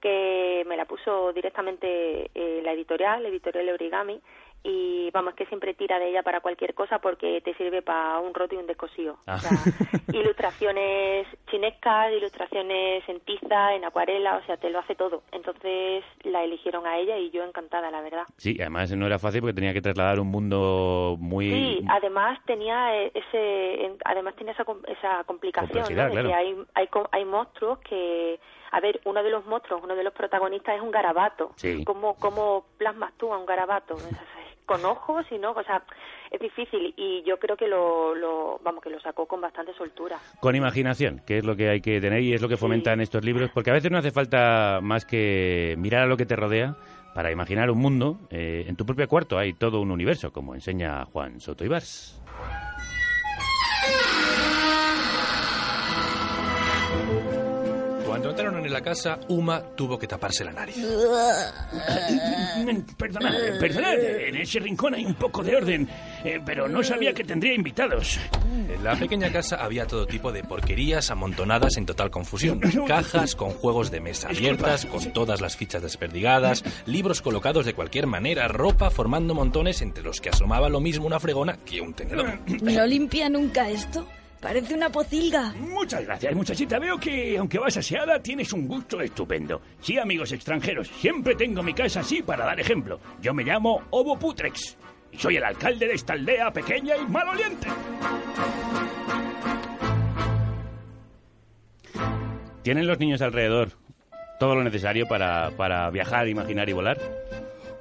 que 0.02 0.64
me 0.68 0.78
la 0.78 0.86
puso 0.86 1.34
directamente 1.34 2.30
eh, 2.36 2.62
la 2.64 2.74
editorial, 2.74 3.24
la 3.24 3.30
editorial 3.30 3.70
Origami, 3.70 4.20
y 4.66 5.12
vamos, 5.12 5.36
que 5.36 5.46
siempre 5.46 5.76
tira 5.76 6.00
de 6.00 6.10
ella 6.10 6.24
para 6.24 6.42
cualquier 6.42 6.74
cosa 6.74 6.98
porque 6.98 7.40
te 7.42 7.54
sirve 7.54 7.84
para 7.84 8.20
un 8.20 8.34
roto 8.34 8.56
y 8.56 8.58
un 8.58 8.66
descosío. 8.66 9.18
Ah. 9.28 9.36
O 9.36 9.38
sea, 9.38 9.52
ilustraciones 10.20 11.28
chinescas, 11.52 12.12
ilustraciones 12.12 13.08
en 13.08 13.20
tiza, 13.20 13.76
en 13.76 13.86
acuarela, 13.86 14.38
o 14.38 14.46
sea, 14.46 14.58
te 14.58 14.72
lo 14.72 14.80
hace 14.80 14.96
todo. 14.96 15.22
Entonces 15.32 16.04
la 16.24 16.44
eligieron 16.44 16.88
a 16.88 16.98
ella 16.98 17.16
y 17.20 17.30
yo 17.30 17.44
encantada, 17.44 17.92
la 17.92 18.02
verdad. 18.02 18.24
Sí, 18.38 18.58
además 18.60 18.92
no 18.96 19.06
era 19.06 19.20
fácil 19.20 19.42
porque 19.42 19.54
tenía 19.54 19.74
que 19.74 19.82
trasladar 19.82 20.20
un 20.20 20.30
mundo 20.30 21.16
muy... 21.20 21.52
Sí, 21.52 21.86
además 21.88 22.40
tenía 22.46 22.96
eh, 23.04 23.12
ese, 23.14 23.96
además 24.04 24.36
tenía 24.36 24.54
esa, 24.54 24.66
esa 24.88 25.24
complicación, 25.26 25.84
¿no? 25.84 26.06
De 26.06 26.12
claro. 26.12 26.30
que 26.30 26.34
hay, 26.34 26.56
hay, 26.74 26.90
hay 27.12 27.26
monstruos 27.26 27.78
que, 27.80 28.40
a 28.72 28.80
ver, 28.80 29.00
uno 29.06 29.22
de 29.22 29.30
los 29.30 29.46
monstruos, 29.46 29.84
uno 29.84 29.96
de 29.96 30.04
los 30.04 30.14
protagonistas 30.14 30.76
es 30.76 30.82
un 30.82 30.90
garabato. 30.90 31.52
Sí. 31.56 31.84
¿Cómo, 31.86 32.16
cómo 32.16 32.66
plasmas 32.80 33.14
tú 33.18 33.32
a 33.32 33.38
un 33.38 33.46
garabato? 33.46 33.96
Con 34.66 34.84
ojos 34.86 35.26
y 35.32 35.38
no, 35.38 35.52
o 35.52 35.64
sea, 35.64 35.84
es 36.32 36.40
difícil 36.40 36.94
y 36.98 37.24
yo 37.24 37.38
creo 37.38 37.56
que 37.56 37.68
lo, 37.68 38.16
lo, 38.16 38.60
vamos, 38.64 38.84
que 38.84 38.90
lo 38.90 39.00
sacó 39.00 39.26
con 39.26 39.42
bastante 39.42 39.74
soltura. 39.74 40.18
Con 40.40 40.56
imaginación, 40.56 41.22
que 41.26 41.38
es 41.38 41.46
lo 41.46 41.56
que 41.56 41.70
hay 41.70 41.82
que 41.82 42.02
tener 42.02 42.22
y 42.22 42.34
es 42.34 42.42
lo 42.42 42.50
que 42.50 42.58
fomentan 42.58 43.02
estos 43.02 43.24
libros, 43.24 43.52
porque 43.54 43.70
a 43.70 43.74
veces 43.74 43.92
no 43.92 43.98
hace 43.98 44.12
falta 44.12 44.80
más 44.82 45.06
que 45.06 45.76
mirar 45.78 46.04
a 46.04 46.08
lo 46.08 46.18
que 46.18 46.26
te 46.26 46.36
rodea 46.36 46.76
para 47.14 47.32
imaginar 47.32 47.72
un 47.72 47.80
mundo. 47.80 48.20
Eh, 48.30 48.66
en 48.68 48.76
tu 48.76 48.86
propio 48.86 49.08
cuarto 49.08 49.38
hay 49.38 49.54
todo 49.54 49.80
un 49.80 49.92
universo, 49.92 50.34
como 50.34 50.54
enseña 50.54 51.06
Juan 51.06 51.40
Soto 51.40 51.64
Ibars. 51.64 52.25
Cuando 58.26 58.42
entraron 58.42 58.66
en 58.66 58.74
la 58.74 58.82
casa, 58.82 59.20
Uma 59.28 59.62
tuvo 59.62 60.00
que 60.00 60.08
taparse 60.08 60.44
la 60.44 60.52
nariz. 60.52 60.78
Perdonad, 62.98 63.34
perdonad, 63.60 64.00
en 64.00 64.38
ese 64.38 64.60
rincón 64.60 64.96
hay 64.96 65.06
un 65.06 65.14
poco 65.14 65.44
de 65.44 65.56
orden, 65.56 65.88
eh, 66.24 66.42
pero 66.44 66.68
no 66.68 66.82
sabía 66.82 67.14
que 67.14 67.24
tendría 67.24 67.54
invitados. 67.54 68.20
En 68.68 68.84
la 68.84 68.96
pequeña 68.96 69.32
casa 69.32 69.58
había 69.58 69.86
todo 69.86 70.08
tipo 70.08 70.32
de 70.32 70.44
porquerías 70.44 71.12
amontonadas 71.12 71.78
en 71.78 71.86
total 71.86 72.10
confusión. 72.10 72.62
Cajas 72.88 73.36
con 73.36 73.52
juegos 73.52 73.92
de 73.92 74.00
mesa 74.00 74.30
abiertas, 74.30 74.88
con 74.88 75.14
todas 75.14 75.40
las 75.40 75.56
fichas 75.56 75.84
desperdigadas, 75.84 76.64
libros 76.88 77.22
colocados 77.22 77.66
de 77.68 77.76
cualquier 77.76 78.08
manera, 78.08 78.48
ropa 78.48 78.90
formando 78.90 79.36
montones 79.36 79.84
entre 79.84 80.04
los 80.04 80.20
que 80.20 80.30
asomaba 80.30 80.68
lo 80.70 80.80
mismo 80.80 81.06
una 81.06 81.20
fregona 81.20 81.58
que 81.58 81.80
un 81.80 81.94
tenedor. 81.94 82.40
¿No 82.48 82.86
limpia 82.88 83.30
nunca 83.30 83.70
esto? 83.70 84.08
Parece 84.46 84.76
una 84.76 84.92
pocilga. 84.92 85.56
Muchas 85.58 86.06
gracias, 86.06 86.36
muchachita. 86.36 86.78
Veo 86.78 87.00
que, 87.00 87.36
aunque 87.36 87.58
vas 87.58 87.78
aseada, 87.78 88.22
tienes 88.22 88.54
un 88.54 88.68
gusto 88.68 89.02
estupendo. 89.02 89.60
Sí, 89.82 89.98
amigos 89.98 90.32
extranjeros, 90.34 90.88
siempre 90.88 91.34
tengo 91.34 91.64
mi 91.64 91.74
casa 91.74 92.02
así 92.02 92.22
para 92.22 92.46
dar 92.46 92.60
ejemplo. 92.60 93.00
Yo 93.20 93.34
me 93.34 93.44
llamo 93.44 93.82
Ovo 93.90 94.20
Putrex 94.20 94.78
y 95.12 95.18
soy 95.18 95.38
el 95.38 95.44
alcalde 95.46 95.88
de 95.88 95.96
esta 95.96 96.14
aldea 96.14 96.52
pequeña 96.52 96.96
y 96.96 97.08
maloliente. 97.08 97.68
¿Tienen 102.62 102.86
los 102.86 103.00
niños 103.00 103.24
alrededor 103.24 103.72
todo 104.40 104.54
lo 104.54 104.64
necesario 104.64 105.08
para, 105.08 105.50
para 105.58 105.90
viajar, 105.90 106.28
imaginar 106.28 106.70
y 106.70 106.74
volar? 106.74 107.00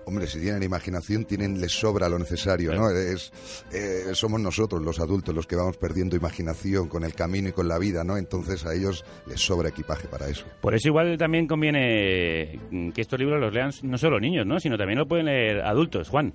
Hombre, 0.07 0.27
si 0.27 0.41
tienen 0.41 0.63
imaginación, 0.63 1.25
tienen, 1.25 1.61
les 1.61 1.73
sobra 1.73 2.09
lo 2.09 2.19
necesario, 2.19 2.75
¿no? 2.75 2.91
Es, 2.91 3.33
eh, 3.73 4.15
somos 4.15 4.41
nosotros, 4.41 4.83
los 4.83 5.01
adultos, 5.01 5.35
los 5.35 5.47
que 5.47 5.57
vamos 5.57 5.77
perdiendo 5.77 6.17
imaginación 6.17 6.89
con 6.89 7.05
el 7.05 7.15
camino 7.15 7.49
y 7.49 7.53
con 7.53 7.69
la 7.69 7.79
vida, 7.79 8.05
¿no? 8.05 8.17
Entonces 8.17 8.65
a 8.67 8.75
ellos 8.75 9.05
les 9.27 9.41
sobra 9.41 9.69
equipaje 9.69 10.09
para 10.09 10.29
eso. 10.29 10.45
Por 10.61 10.75
eso 10.75 10.89
igual 10.89 11.17
también 11.19 11.47
conviene 11.47 12.61
mm, 12.71 12.91
que 12.91 13.01
estos 13.01 13.19
libros 13.19 13.41
los 13.41 13.53
lean 13.53 13.71
no 13.83 13.99
solo 13.99 14.21
niños, 14.21 14.47
¿no? 14.47 14.61
Sino 14.61 14.77
también 14.77 14.99
lo 14.99 15.07
pueden 15.07 15.27
leer 15.27 15.63
adultos, 15.63 16.09
Juan. 16.09 16.35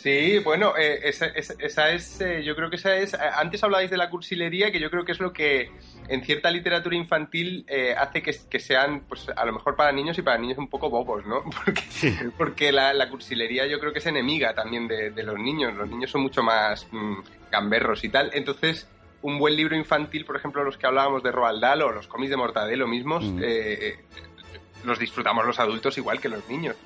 Sí, 0.00 0.38
bueno, 0.38 0.74
eh, 0.78 1.00
esa, 1.02 1.26
esa- 1.26 1.54
esa 1.58 1.90
es, 1.90 2.20
eh, 2.20 2.44
yo 2.44 2.54
creo 2.54 2.70
que 2.70 2.76
esa 2.76 2.96
es, 2.96 3.14
eh, 3.14 3.18
antes 3.34 3.64
hablabais 3.64 3.90
de 3.90 3.96
la 3.96 4.08
cursilería, 4.08 4.70
que 4.70 4.78
yo 4.78 4.90
creo 4.92 5.04
que 5.04 5.10
es 5.10 5.18
lo 5.18 5.32
que 5.32 5.72
en 6.08 6.22
cierta 6.24 6.52
literatura 6.52 6.94
infantil 6.94 7.64
eh, 7.66 7.96
hace 7.98 8.22
que, 8.22 8.32
que 8.48 8.60
sean, 8.60 9.00
pues 9.08 9.26
a 9.34 9.44
lo 9.44 9.52
mejor 9.52 9.74
para 9.74 9.90
niños 9.90 10.16
y 10.16 10.22
para 10.22 10.38
niños 10.38 10.56
un 10.58 10.68
poco 10.68 10.88
bobos, 10.88 11.26
¿no? 11.26 11.42
Porque, 11.64 12.30
porque 12.38 12.70
la, 12.72 12.94
la 12.94 13.08
cursilería 13.10 13.66
yo 13.66 13.80
creo 13.80 13.92
que 13.92 13.98
es 13.98 14.06
enemiga 14.06 14.54
también 14.54 14.86
de, 14.86 15.10
de 15.10 15.22
los 15.24 15.36
niños, 15.36 15.74
los 15.74 15.88
niños 15.88 16.12
son 16.12 16.20
mucho 16.22 16.44
más 16.44 16.86
mm, 16.92 17.16
gamberros 17.50 18.04
y 18.04 18.08
tal, 18.08 18.30
entonces 18.34 18.88
un 19.20 19.36
buen 19.40 19.56
libro 19.56 19.74
infantil, 19.74 20.24
por 20.24 20.36
ejemplo, 20.36 20.62
los 20.62 20.78
que 20.78 20.86
hablábamos 20.86 21.24
de 21.24 21.32
Roald 21.32 21.60
Dahl 21.60 21.82
o 21.82 21.90
los 21.90 22.06
cómics 22.06 22.30
de 22.30 22.36
Mortadelo 22.36 22.86
mismos, 22.86 23.24
Mm. 23.24 23.40
eh, 23.42 23.96
los 24.84 24.96
disfrutamos 25.00 25.44
los 25.44 25.58
adultos 25.58 25.98
igual 25.98 26.20
que 26.20 26.28
los 26.28 26.48
niños. 26.48 26.76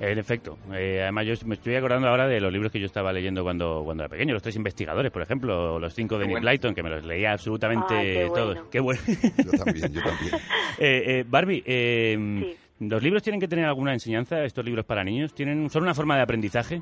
En 0.00 0.18
efecto. 0.18 0.56
Eh, 0.72 1.00
además, 1.02 1.26
yo 1.26 1.34
me 1.46 1.54
estoy 1.56 1.74
acordando 1.76 2.08
ahora 2.08 2.26
de 2.26 2.40
los 2.40 2.50
libros 2.50 2.72
que 2.72 2.80
yo 2.80 2.86
estaba 2.86 3.12
leyendo 3.12 3.42
cuando, 3.42 3.82
cuando 3.84 4.02
era 4.04 4.08
pequeño. 4.08 4.32
Los 4.32 4.42
tres 4.42 4.56
investigadores, 4.56 5.12
por 5.12 5.20
ejemplo, 5.20 5.74
o 5.74 5.78
los 5.78 5.92
cinco 5.94 6.16
de 6.16 6.22
Qué 6.24 6.28
Nick 6.28 6.34
bueno. 6.36 6.48
Blyton, 6.50 6.74
que 6.74 6.82
me 6.82 6.88
los 6.90 7.04
leía 7.04 7.32
absolutamente 7.32 7.94
qué 7.94 8.24
bueno. 8.26 8.34
todos. 8.54 8.68
Qué 8.70 8.80
bueno. 8.80 9.00
Yo 9.06 9.64
también, 9.64 9.92
yo 9.92 10.02
también. 10.02 10.34
Eh, 10.78 11.02
eh, 11.20 11.24
Barbie, 11.28 11.62
eh, 11.66 12.16
Sí. 12.78 12.86
¿los 12.88 13.02
libros 13.02 13.22
tienen 13.22 13.38
que 13.38 13.48
tener 13.48 13.66
alguna 13.66 13.92
enseñanza, 13.92 14.42
estos 14.44 14.64
libros 14.64 14.86
para 14.86 15.04
niños? 15.04 15.34
¿Tienen, 15.34 15.68
¿Son 15.68 15.82
una 15.82 15.92
forma 15.94 16.16
de 16.16 16.22
aprendizaje? 16.22 16.80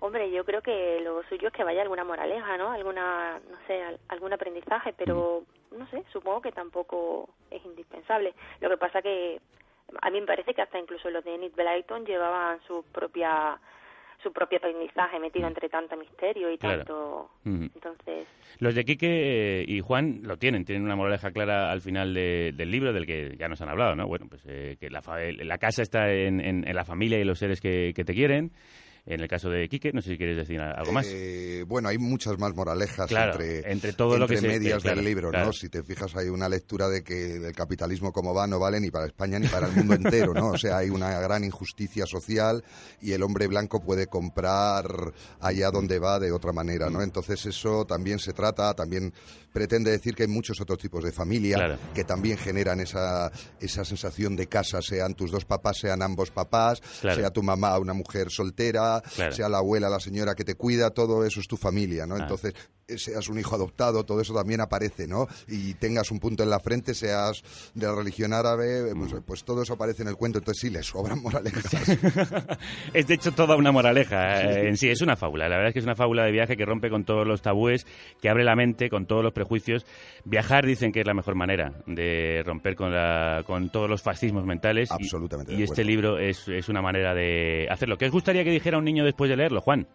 Hombre, 0.00 0.30
yo 0.32 0.44
creo 0.44 0.60
que 0.62 1.00
lo 1.04 1.22
suyo 1.28 1.48
es 1.48 1.54
que 1.54 1.62
vaya 1.62 1.82
alguna 1.82 2.02
moraleja, 2.04 2.56
¿no? 2.56 2.72
Alguna, 2.72 3.38
no 3.50 3.56
sé, 3.68 3.80
al- 3.82 3.98
algún 4.08 4.32
aprendizaje, 4.32 4.92
pero 4.96 5.42
no 5.76 5.86
sé, 5.90 6.02
supongo 6.12 6.40
que 6.40 6.50
tampoco 6.52 7.28
es 7.50 7.64
indispensable. 7.64 8.32
Lo 8.60 8.68
que 8.70 8.76
pasa 8.76 9.02
que 9.02 9.40
a 10.02 10.10
mí 10.10 10.20
me 10.20 10.26
parece 10.26 10.54
que 10.54 10.62
hasta 10.62 10.78
incluso 10.78 11.10
los 11.10 11.24
de 11.24 11.34
Enid 11.34 11.52
Blyton 11.56 12.04
llevaban 12.04 12.58
su 12.66 12.84
propia 12.92 13.58
su 14.22 14.32
propio 14.32 14.58
aprendizaje 14.58 15.20
metido 15.20 15.46
entre 15.46 15.68
tanto 15.68 15.96
misterio 15.96 16.50
y 16.50 16.58
Claro. 16.58 16.78
tanto 16.78 17.30
Ujú. 17.46 17.70
entonces 17.74 18.26
Los 18.58 18.74
de 18.74 18.84
Quique 18.84 19.60
eh, 19.60 19.64
y 19.68 19.80
Juan 19.80 20.20
lo 20.24 20.36
tienen, 20.38 20.64
tienen 20.64 20.82
una 20.84 20.96
moraleja 20.96 21.30
clara 21.30 21.70
al 21.70 21.80
final 21.80 22.12
de- 22.14 22.52
del 22.56 22.68
libro, 22.70 22.92
del 22.92 23.06
que 23.06 23.36
ya 23.38 23.46
nos 23.48 23.60
han 23.62 23.68
hablado, 23.68 23.94
¿no? 23.94 24.08
Bueno, 24.08 24.26
pues 24.28 24.42
eh, 24.46 24.76
que 24.80 24.90
la, 24.90 25.00
la 25.44 25.58
casa 25.58 25.82
está 25.82 26.12
en, 26.12 26.40
en- 26.40 26.66
en 26.66 26.74
la 26.74 26.84
familia 26.84 27.18
y 27.20 27.24
los 27.24 27.38
seres 27.38 27.60
que, 27.60 27.92
que 27.94 28.04
te 28.04 28.12
quieren. 28.14 28.50
En 29.10 29.20
el 29.20 29.28
caso 29.28 29.48
de 29.48 29.66
Quique, 29.70 29.90
no 29.92 30.02
sé 30.02 30.10
si 30.10 30.18
quieres 30.18 30.36
decir 30.36 30.60
algo 30.60 30.92
más. 30.92 31.06
Eh, 31.08 31.64
bueno, 31.66 31.88
hay 31.88 31.96
muchas 31.96 32.38
más 32.38 32.54
moralejas 32.54 33.08
Claro, 33.08 33.32
entre, 33.32 33.72
entre 33.72 33.92
todo 33.94 34.18
lo 34.18 34.28
que 34.28 34.36
se- 34.36 34.46
medias 34.46 34.82
claro, 34.82 34.96
del 34.96 35.06
libro, 35.06 35.30
claro. 35.30 35.46
¿no? 35.46 35.52
Si 35.54 35.70
te 35.70 35.82
fijas, 35.82 36.14
hay 36.14 36.28
una 36.28 36.46
lectura 36.48 36.88
de 36.90 37.02
que 37.02 37.36
el 37.36 37.52
capitalismo 37.54 38.12
como 38.12 38.34
va 38.34 38.46
no 38.46 38.58
vale 38.58 38.80
ni 38.80 38.90
para 38.90 39.06
España 39.06 39.38
ni 39.38 39.48
para 39.48 39.66
el 39.68 39.72
mundo 39.76 39.94
entero, 39.94 40.34
¿no? 40.34 40.48
O 40.50 40.58
sea, 40.58 40.76
hay 40.78 40.90
una 40.90 41.18
gran 41.20 41.42
injusticia 41.42 42.04
social 42.04 42.62
y 43.00 43.12
el 43.12 43.22
hombre 43.22 43.46
blanco 43.46 43.80
puede 43.80 44.08
comprar 44.08 44.84
allá 45.40 45.70
donde 45.70 45.98
va 45.98 46.18
de 46.18 46.30
otra 46.32 46.52
manera. 46.52 46.90
¿no? 46.90 47.00
Entonces 47.02 47.44
eso 47.46 47.86
también 47.86 48.18
se 48.18 48.32
trata, 48.32 48.74
también 48.74 49.12
pretende 49.52 49.90
decir 49.90 50.14
que 50.14 50.24
hay 50.24 50.28
muchos 50.28 50.60
otros 50.60 50.78
tipos 50.78 51.02
de 51.02 51.12
familia 51.12 51.78
que 51.94 52.04
también 52.04 52.36
generan 52.36 52.80
esa, 52.80 53.32
esa 53.58 53.84
sensación 53.84 54.36
de 54.36 54.46
casa, 54.46 54.80
sean 54.82 55.14
tus 55.14 55.30
dos 55.30 55.44
papás, 55.44 55.78
sean 55.80 56.02
ambos 56.02 56.30
papás, 56.30 56.80
sea 57.00 57.30
tu 57.30 57.42
mamá 57.42 57.78
una 57.78 57.94
mujer 57.94 58.30
soltera, 58.30 58.97
Claro. 59.14 59.34
sea 59.34 59.48
la 59.48 59.58
abuela, 59.58 59.88
la 59.88 60.00
señora 60.00 60.34
que 60.34 60.44
te 60.44 60.54
cuida, 60.54 60.90
todo 60.90 61.24
eso 61.24 61.40
es 61.40 61.48
tu 61.48 61.56
familia, 61.56 62.06
¿no? 62.06 62.16
Ah. 62.16 62.20
Entonces, 62.20 62.54
seas 62.96 63.28
un 63.28 63.38
hijo 63.38 63.54
adoptado, 63.54 64.04
todo 64.04 64.20
eso 64.20 64.32
también 64.34 64.60
aparece, 64.60 65.06
¿no? 65.06 65.26
Y 65.46 65.74
tengas 65.74 66.10
un 66.10 66.18
punto 66.20 66.42
en 66.42 66.50
la 66.50 66.60
frente, 66.60 66.94
seas 66.94 67.42
de 67.74 67.86
la 67.86 67.94
religión 67.94 68.32
árabe, 68.32 68.94
pues, 68.94 69.12
Mm. 69.12 69.22
pues 69.26 69.44
todo 69.44 69.62
eso 69.62 69.74
aparece 69.74 70.02
en 70.02 70.08
el 70.08 70.16
cuento, 70.16 70.38
entonces 70.38 70.60
sí, 70.60 70.70
le 70.70 70.82
sobran 70.82 71.20
moralejas. 71.22 71.64
es 72.94 73.06
de 73.06 73.14
hecho 73.14 73.32
toda 73.32 73.56
una 73.56 73.72
moraleja 73.72 74.42
eh, 74.42 74.68
en 74.68 74.76
sí, 74.76 74.88
es 74.88 75.02
una 75.02 75.16
fábula. 75.16 75.48
La 75.48 75.56
verdad 75.56 75.68
es 75.68 75.72
que 75.74 75.78
es 75.80 75.84
una 75.84 75.94
fábula 75.96 76.24
de 76.24 76.32
viaje 76.32 76.56
que 76.56 76.64
rompe 76.64 76.90
con 76.90 77.04
todos 77.04 77.26
los 77.26 77.42
tabúes, 77.42 77.86
que 78.20 78.28
abre 78.28 78.44
la 78.44 78.56
mente 78.56 78.88
con 78.88 79.06
todos 79.06 79.22
los 79.22 79.32
prejuicios. 79.32 79.84
Viajar 80.24 80.64
dicen 80.66 80.92
que 80.92 81.00
es 81.00 81.06
la 81.06 81.14
mejor 81.14 81.34
manera 81.34 81.72
de 81.86 82.42
romper 82.44 82.74
con, 82.76 82.92
la- 82.92 83.42
con 83.46 83.70
todos 83.70 83.88
los 83.90 84.02
fascismos 84.02 84.44
mentales. 84.44 84.88
y- 84.90 84.94
Absolutamente 84.94 85.52
Y, 85.52 85.58
de 85.58 85.64
este 85.64 85.84
libro 85.84 86.18
es, 86.18 86.46
es 86.48 86.68
una 86.68 86.82
manera 86.82 87.14
de 87.14 87.66
hacerlo. 87.70 87.96
¿Qué 87.98 88.06
os 88.06 88.12
gustaría 88.12 88.44
que 88.44 88.50
dijera 88.50 88.78
un 88.78 88.84
niño 88.84 89.04
después 89.04 89.28
de 89.30 89.36
leerlo, 89.36 89.60
Juan? 89.60 89.86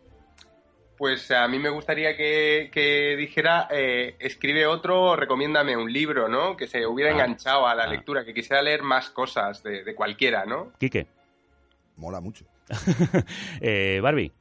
Pues 1.03 1.29
a 1.31 1.45
mí 1.49 1.59
me 1.59 1.67
gustaría 1.69 2.15
que, 2.15 2.69
que 2.71 3.17
dijera, 3.17 3.67
eh, 3.69 4.15
escribe 4.19 4.65
otro, 4.65 5.17
recomiéndame 5.17 5.75
un 5.75 5.91
libro, 5.91 6.29
¿no? 6.29 6.55
Que 6.55 6.65
se 6.65 6.87
hubiera 6.87 7.11
Ah. 7.11 7.15
enganchado 7.15 7.67
a 7.67 7.75
la 7.75 7.83
Ah. 7.83 7.87
lectura, 7.87 8.23
que 8.23 8.33
quisiera 8.33 8.61
leer 8.61 8.83
más 8.83 9.09
cosas 9.09 9.61
de, 9.63 9.83
de 9.83 9.95
cualquiera, 9.95 10.45
¿no? 10.45 10.71
Quique. 10.79 11.05
Mola 11.97 12.21
mucho. 12.21 12.45
Eh, 13.61 13.99
Barbie. 14.01 14.31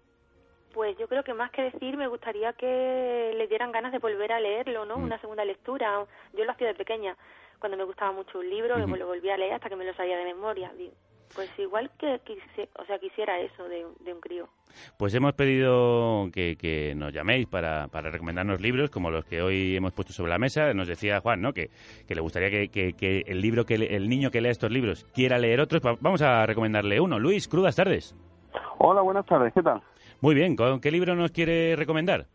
Pues 0.73 0.97
yo 0.99 1.09
creo 1.09 1.25
que 1.25 1.35
más 1.35 1.51
que 1.51 1.63
decir, 1.63 1.97
me 1.97 2.07
gustaría 2.07 2.53
que 2.53 3.33
le 3.37 3.49
dieran 3.49 3.73
ganas 3.73 3.91
de 3.91 3.99
volver 3.99 4.31
a 4.31 4.39
leerlo, 4.39 4.85
¿no? 4.85 4.99
Mm. 4.99 5.03
Una 5.03 5.21
segunda 5.21 5.45
lectura. 5.45 6.07
Yo 6.33 6.45
lo 6.45 6.53
hacía 6.53 6.69
de 6.69 6.75
pequeña, 6.75 7.17
cuando 7.59 7.77
me 7.77 7.83
gustaba 7.83 8.13
mucho 8.13 8.39
un 8.39 8.49
libro, 8.49 8.77
Ujú. 8.77 8.95
lo 8.95 9.07
volví 9.09 9.29
a 9.31 9.37
leer 9.37 9.55
hasta 9.55 9.69
que 9.69 9.75
me 9.75 9.85
lo 9.85 9.95
sabía 9.95 10.17
de 10.17 10.27
memoria. 10.27 10.71
Digo, 10.79 10.93
Pues 11.35 11.49
igual 11.59 11.91
que 11.99 12.21
quise- 12.25 12.69
o 12.79 12.85
sea, 12.85 12.99
quisiera 12.99 13.41
eso 13.41 13.65
de, 13.69 13.87
un- 13.87 13.95
de 14.05 14.13
un 14.13 14.21
crío. 14.21 14.49
Pues 14.99 15.15
hemos 15.15 15.33
pedido 15.35 16.29
que, 16.33 16.57
que 16.57 16.95
nos 16.95 17.13
llaméis 17.13 17.47
para, 17.47 17.89
para 17.89 18.11
recomendarnos 18.11 18.61
libros 18.61 18.91
como 18.91 19.11
los 19.11 19.25
que 19.25 19.43
hoy 19.43 19.77
hemos 19.77 19.93
puesto 19.93 20.13
sobre 20.13 20.31
la 20.31 20.39
mesa. 20.39 20.73
Nos 20.75 20.89
decía 20.89 21.21
Juan, 21.21 21.41
¿no? 21.43 21.53
Que, 21.53 21.71
que 22.07 22.15
le 22.15 22.21
gustaría 22.21 22.51
que, 22.51 22.69
que- 22.69 22.93
que 22.95 23.25
el 23.27 23.41
libro 23.41 23.65
que 23.65 23.79
le- 23.79 23.95
el 23.97 24.09
niño 24.09 24.31
que 24.31 24.41
lea 24.41 24.51
estos 24.53 24.71
libros 24.71 25.05
quiera 25.15 25.39
leer 25.39 25.61
otros. 25.61 25.83
Va- 25.85 25.97
Vamos 26.01 26.23
a 26.23 26.45
recomendarle 26.47 27.01
uno. 27.01 27.19
Luis, 27.19 27.49
crudas 27.49 27.77
tardes. 27.77 28.15
Hola, 28.79 29.01
buenas 29.03 29.27
tardes, 29.27 29.53
¿qué 29.55 29.63
tal? 29.63 29.81
Muy 30.21 30.35
bien, 30.35 30.57
¿con 30.57 30.81
qué 30.81 30.91
libro 30.91 31.15
nos 31.15 31.31
quiere 31.33 31.77
recomendar? 31.77 32.27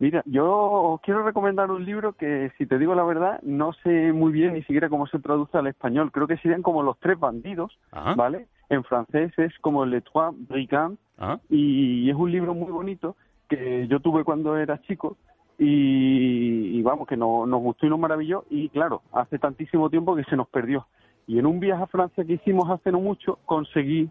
Mira, 0.00 0.22
yo 0.26 0.46
os 0.48 1.00
quiero 1.00 1.24
recomendar 1.24 1.70
un 1.72 1.84
libro 1.84 2.12
que, 2.12 2.52
si 2.56 2.66
te 2.66 2.78
digo 2.78 2.94
la 2.94 3.02
verdad, 3.04 3.40
no 3.42 3.72
sé 3.82 4.12
muy 4.12 4.30
bien 4.30 4.52
ni 4.54 4.60
siquiera 4.62 4.88
cómo 4.88 5.06
se 5.08 5.18
traduce 5.18 5.58
al 5.58 5.66
español. 5.66 6.12
Creo 6.12 6.26
que 6.28 6.36
serían 6.38 6.62
como 6.62 6.82
Los 6.84 6.98
Tres 7.00 7.18
Bandidos, 7.18 7.76
Ajá. 7.90 8.14
¿vale? 8.14 8.46
En 8.68 8.84
francés 8.84 9.32
es 9.38 9.52
como 9.60 9.84
Les 9.86 10.04
Trois 10.04 10.32
Brigands 10.48 11.00
Ajá. 11.16 11.40
y 11.50 12.08
es 12.08 12.14
un 12.14 12.30
libro 12.30 12.54
muy 12.54 12.70
bonito 12.70 13.16
que 13.48 13.88
yo 13.88 13.98
tuve 14.00 14.22
cuando 14.24 14.56
era 14.56 14.80
chico 14.82 15.16
y, 15.58 16.78
y 16.78 16.82
vamos, 16.82 17.06
que 17.08 17.16
no- 17.16 17.46
nos 17.46 17.60
gustó 17.60 17.86
y 17.86 17.90
nos 17.90 17.98
maravilló 17.98 18.44
y 18.50 18.68
claro, 18.68 19.02
hace 19.12 19.38
tantísimo 19.38 19.90
tiempo 19.90 20.14
que 20.14 20.24
se 20.24 20.36
nos 20.36 20.48
perdió. 20.48 20.86
Y 21.26 21.38
en 21.38 21.46
un 21.46 21.58
viaje 21.60 21.82
a 21.82 21.86
Francia 21.86 22.24
que 22.24 22.34
hicimos 22.34 22.70
hace 22.70 22.92
no 22.92 23.00
mucho 23.00 23.38
conseguí, 23.44 24.08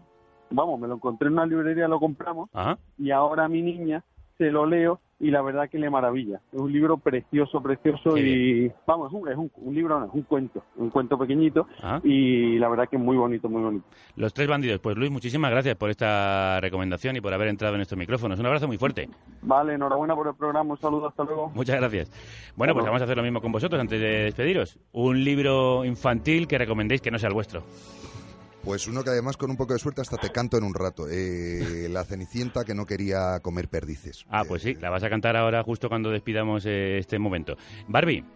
vamos, 0.50 0.78
me 0.78 0.86
lo 0.88 0.94
encontré 0.96 1.28
en 1.28 1.34
una 1.34 1.46
librería, 1.46 1.88
lo 1.88 1.98
compramos 1.98 2.50
Ajá. 2.52 2.78
y 2.98 3.10
ahora 3.10 3.44
a 3.46 3.48
mi 3.48 3.62
niña 3.62 4.04
se 4.36 4.50
lo 4.50 4.66
leo 4.66 5.00
y 5.20 5.30
la 5.30 5.42
verdad 5.42 5.68
que 5.68 5.78
le 5.78 5.90
maravilla. 5.90 6.40
Es 6.52 6.60
un 6.60 6.72
libro 6.72 6.96
precioso, 6.96 7.60
precioso 7.62 8.14
Qué 8.14 8.20
y 8.20 8.72
vamos, 8.86 9.12
es 9.12 9.20
un, 9.20 9.28
es 9.28 9.36
un, 9.36 9.50
un 9.56 9.74
libro, 9.74 9.98
no, 9.98 10.06
es 10.06 10.14
un 10.14 10.22
cuento, 10.22 10.62
un 10.76 10.90
cuento 10.90 11.18
pequeñito 11.18 11.66
y 12.04 12.58
la 12.58 12.68
verdad 12.68 12.88
que 12.88 12.96
es 12.96 13.02
muy 13.02 13.16
bonito, 13.16 13.48
muy 13.48 13.62
bonito. 13.62 13.84
Los 14.16 14.32
tres 14.32 14.48
bandidos. 14.48 14.80
Pues 14.80 14.96
Luis, 14.96 15.10
muchísimas 15.10 15.50
gracias 15.50 15.76
por 15.76 15.90
esta 15.90 16.60
recomendación 16.60 17.16
y 17.16 17.20
por 17.20 17.34
haber 17.34 17.48
entrado 17.48 17.74
en 17.74 17.80
estos 17.80 17.98
micrófonos. 17.98 18.38
Un 18.38 18.46
abrazo 18.46 18.66
muy 18.66 18.78
fuerte. 18.78 19.08
Vale, 19.42 19.74
enhorabuena 19.74 20.14
por 20.14 20.28
el 20.28 20.34
programa, 20.34 20.72
un 20.72 20.78
saludo, 20.78 21.08
hasta 21.08 21.24
luego. 21.24 21.50
Muchas 21.54 21.76
gracias. 21.76 22.10
Bueno, 22.56 22.74
pues 22.74 22.84
vamos 22.86 23.00
a 23.00 23.04
hacer 23.04 23.16
lo 23.16 23.22
mismo 23.22 23.40
con 23.40 23.52
vosotros 23.52 23.80
antes 23.80 24.00
de 24.00 24.24
despediros. 24.24 24.78
Un 24.92 25.24
libro 25.24 25.84
infantil 25.84 26.46
que 26.46 26.58
recomendéis 26.58 27.00
que 27.00 27.10
no 27.10 27.18
sea 27.18 27.28
el 27.28 27.34
vuestro. 27.34 27.62
Pues 28.68 28.86
uno 28.86 29.02
que 29.02 29.08
además 29.08 29.38
con 29.38 29.50
un 29.50 29.56
poco 29.56 29.72
de 29.72 29.78
suerte 29.78 30.02
hasta 30.02 30.18
te 30.18 30.30
canto 30.30 30.58
en 30.58 30.62
un 30.62 30.74
rato. 30.74 31.06
Eh, 31.10 31.88
la 31.88 32.04
Cenicienta 32.04 32.66
que 32.66 32.74
no 32.74 32.84
quería 32.84 33.40
comer 33.40 33.68
perdices. 33.68 34.26
Ah, 34.28 34.44
pues 34.46 34.60
sí, 34.60 34.74
la 34.74 34.90
vas 34.90 35.02
a 35.02 35.08
cantar 35.08 35.38
ahora 35.38 35.62
justo 35.62 35.88
cuando 35.88 36.10
despidamos 36.10 36.66
eh, 36.66 36.98
este 36.98 37.18
momento. 37.18 37.56
Barbie, 37.86 38.26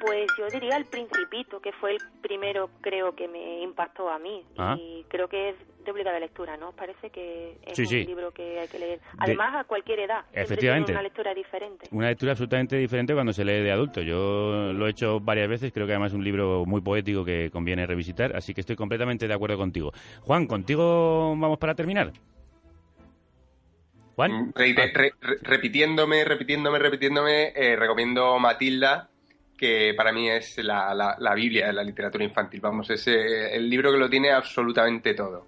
Pues 0.00 0.26
yo 0.38 0.46
diría 0.48 0.76
El 0.76 0.86
Principito, 0.86 1.60
que 1.60 1.72
fue 1.72 1.92
el 1.92 1.98
primero, 2.22 2.70
creo, 2.80 3.14
que 3.14 3.28
me 3.28 3.62
impactó 3.62 4.08
a 4.08 4.18
mí. 4.18 4.42
Ah. 4.56 4.76
Y 4.78 5.04
creo 5.08 5.28
que 5.28 5.50
es 5.50 5.56
de 5.84 5.90
obligada 5.92 6.18
lectura, 6.18 6.56
¿no? 6.56 6.72
Parece 6.72 7.10
que 7.10 7.58
es 7.66 7.76
Sí, 7.76 7.82
un 7.82 7.88
sí. 7.88 8.04
libro 8.06 8.30
que 8.32 8.60
hay 8.60 8.68
que 8.68 8.78
leer. 8.78 9.00
Además, 9.18 9.54
a 9.56 9.64
cualquier 9.64 10.00
edad. 10.00 10.24
Efectivamente. 10.32 10.92
una 10.92 11.02
lectura 11.02 11.34
diferente. 11.34 11.86
una 11.90 12.08
lectura 12.08 12.32
absolutamente 12.32 12.76
diferente 12.76 13.12
cuando 13.14 13.32
se 13.32 13.44
lee 13.44 13.60
de 13.62 13.72
adulto. 13.72 14.00
Yo 14.02 14.72
lo 14.72 14.86
he 14.86 14.90
hecho 14.90 15.20
varias 15.20 15.48
veces, 15.48 15.72
creo 15.72 15.86
que 15.86 15.92
además 15.92 16.12
es 16.12 16.16
un 16.16 16.24
libro 16.24 16.64
muy 16.66 16.80
poético 16.80 17.24
que 17.24 17.50
conviene 17.50 17.86
revisitar, 17.86 18.34
así 18.36 18.54
que 18.54 18.60
estoy 18.62 18.76
completamente 18.76 19.28
de 19.28 19.34
acuerdo 19.34 19.56
contigo. 19.58 19.92
Juan, 20.22 20.46
¿contigo 20.46 21.34
vamos 21.36 21.58
para 21.58 21.74
terminar? 21.74 22.12
Juan. 24.16 24.32
Mm, 24.32 24.52
reite- 24.54 24.92
re- 24.92 25.14
re- 25.20 25.38
repitiéndome, 25.42 26.24
repitiéndome, 26.24 26.78
repitiéndome, 26.78 27.52
eh, 27.54 27.76
recomiendo 27.76 28.38
Matilda, 28.38 29.08
que 29.60 29.92
para 29.94 30.10
mí 30.10 30.28
es 30.30 30.56
la, 30.64 30.94
la- 30.94 31.16
la 31.18 31.34
Biblia 31.34 31.66
de 31.66 31.74
la 31.74 31.84
literatura 31.84 32.24
infantil. 32.24 32.60
Vamos, 32.62 32.88
es 32.88 33.06
eh, 33.08 33.54
el 33.54 33.68
libro 33.68 33.92
que 33.92 33.98
lo 33.98 34.08
tiene 34.08 34.30
absolutamente 34.30 35.12
todo. 35.12 35.46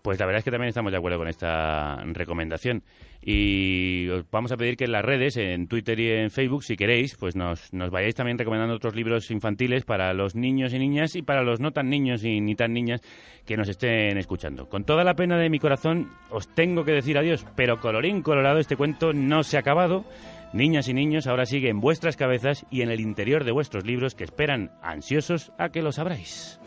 Pues 0.00 0.18
la 0.20 0.26
verdad 0.26 0.38
es 0.38 0.44
que 0.44 0.50
también 0.52 0.68
estamos 0.68 0.92
de 0.92 0.98
acuerdo 0.98 1.18
con 1.18 1.26
esta 1.28 1.96
recomendación. 2.04 2.82
Y 3.24 4.08
os 4.08 4.28
vamos 4.30 4.50
a 4.50 4.56
pedir 4.56 4.76
que 4.76 4.84
en 4.84 4.92
las 4.92 5.04
redes, 5.04 5.36
en 5.36 5.68
Twitter 5.68 5.98
y 6.00 6.10
en 6.10 6.30
Facebook, 6.30 6.64
si 6.64 6.76
queréis, 6.76 7.14
pues 7.14 7.36
nos, 7.36 7.72
nos 7.72 7.90
vayáis 7.90 8.16
también 8.16 8.36
recomendando 8.36 8.74
otros 8.74 8.96
libros 8.96 9.30
infantiles 9.30 9.84
para 9.84 10.12
los 10.12 10.34
niños 10.34 10.74
y 10.74 10.78
niñas 10.80 11.14
y 11.14 11.22
para 11.22 11.42
los 11.42 11.60
no 11.60 11.70
tan 11.70 11.88
niños 11.88 12.24
y 12.24 12.40
ni 12.40 12.56
tan 12.56 12.72
niñas 12.72 13.00
que 13.46 13.56
nos 13.56 13.68
estén 13.68 14.18
escuchando. 14.18 14.68
Con 14.68 14.84
toda 14.84 15.04
la 15.04 15.14
pena 15.14 15.38
de 15.38 15.50
mi 15.50 15.60
corazón, 15.60 16.10
os 16.30 16.48
tengo 16.48 16.84
que 16.84 16.92
decir 16.92 17.16
adiós, 17.16 17.46
pero 17.54 17.78
colorín 17.78 18.22
colorado, 18.22 18.58
este 18.58 18.76
cuento 18.76 19.12
no 19.12 19.44
se 19.44 19.56
ha 19.56 19.60
acabado. 19.60 20.04
Niñas 20.52 20.88
y 20.88 20.94
niños, 20.94 21.26
ahora 21.28 21.46
sigue 21.46 21.70
en 21.70 21.80
vuestras 21.80 22.16
cabezas 22.16 22.66
y 22.70 22.82
en 22.82 22.90
el 22.90 23.00
interior 23.00 23.44
de 23.44 23.52
vuestros 23.52 23.86
libros 23.86 24.14
que 24.14 24.24
esperan 24.24 24.72
ansiosos 24.82 25.52
a 25.58 25.70
que 25.70 25.80
los 25.80 25.98
abráis. 25.98 26.60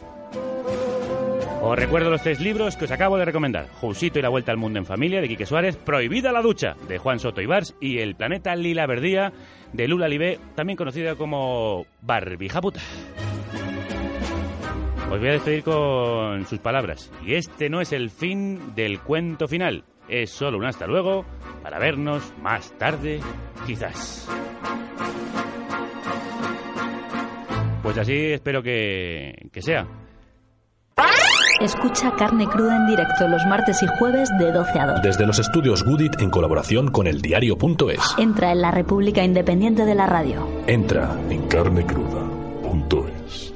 Os 1.67 1.75
recuerdo 1.79 2.11
los 2.11 2.21
tres 2.21 2.39
libros 2.41 2.77
que 2.77 2.85
os 2.85 2.91
acabo 2.91 3.17
de 3.17 3.25
recomendar. 3.25 3.67
Jusito 3.81 4.19
y 4.19 4.21
la 4.21 4.29
vuelta 4.29 4.51
al 4.51 4.57
mundo 4.59 4.77
en 4.77 4.85
familia, 4.85 5.19
de 5.19 5.27
Quique 5.27 5.47
Suárez, 5.47 5.75
Prohibida 5.75 6.31
la 6.31 6.43
ducha, 6.43 6.75
de 6.87 6.99
Juan 6.99 7.17
Soto 7.17 7.41
Ibars, 7.41 7.73
y 7.81 7.97
El 7.97 8.13
planeta 8.13 8.55
Lila 8.55 8.85
Verdía, 8.85 9.33
de 9.73 9.87
Lula 9.87 10.07
Libé, 10.07 10.39
también 10.53 10.77
conocida 10.77 11.15
como 11.15 11.87
Barbija 12.01 12.61
Puta. 12.61 12.81
Os 15.09 15.19
voy 15.19 15.27
a 15.27 15.31
despedir 15.31 15.63
con 15.63 16.45
sus 16.45 16.59
palabras. 16.59 17.11
Y 17.25 17.33
este 17.33 17.67
no 17.67 17.81
es 17.81 17.93
el 17.93 18.11
fin 18.11 18.75
del 18.75 18.99
cuento 18.99 19.47
final. 19.47 19.85
Es 20.07 20.29
solo 20.29 20.59
un 20.59 20.65
hasta 20.65 20.85
luego 20.85 21.25
para 21.63 21.79
vernos 21.79 22.31
más 22.43 22.77
tarde, 22.77 23.21
quizás. 23.65 24.29
Pues 27.81 27.97
así 27.97 28.33
espero 28.33 28.61
que, 28.61 29.49
que 29.51 29.63
sea. 29.63 29.87
Escucha 31.65 32.13
Carne 32.15 32.47
Cruda 32.47 32.77
en 32.77 32.85
directo 32.85 33.27
los 33.27 33.43
martes 33.47 33.81
y 33.81 33.87
jueves 33.97 34.29
de 34.37 34.51
12 34.51 34.79
a 34.79 34.85
2. 34.85 35.01
Desde 35.01 35.25
los 35.25 35.39
estudios 35.39 35.83
Goodit 35.83 36.21
en 36.21 36.29
colaboración 36.29 36.91
con 36.91 37.07
el 37.07 37.23
diario.es. 37.23 38.13
Entra 38.19 38.51
en 38.51 38.61
la 38.61 38.69
República 38.69 39.23
Independiente 39.23 39.83
de 39.83 39.95
la 39.95 40.05
Radio. 40.05 40.47
Entra 40.67 41.17
en 41.27 41.47
carnecruda.es. 41.47 43.54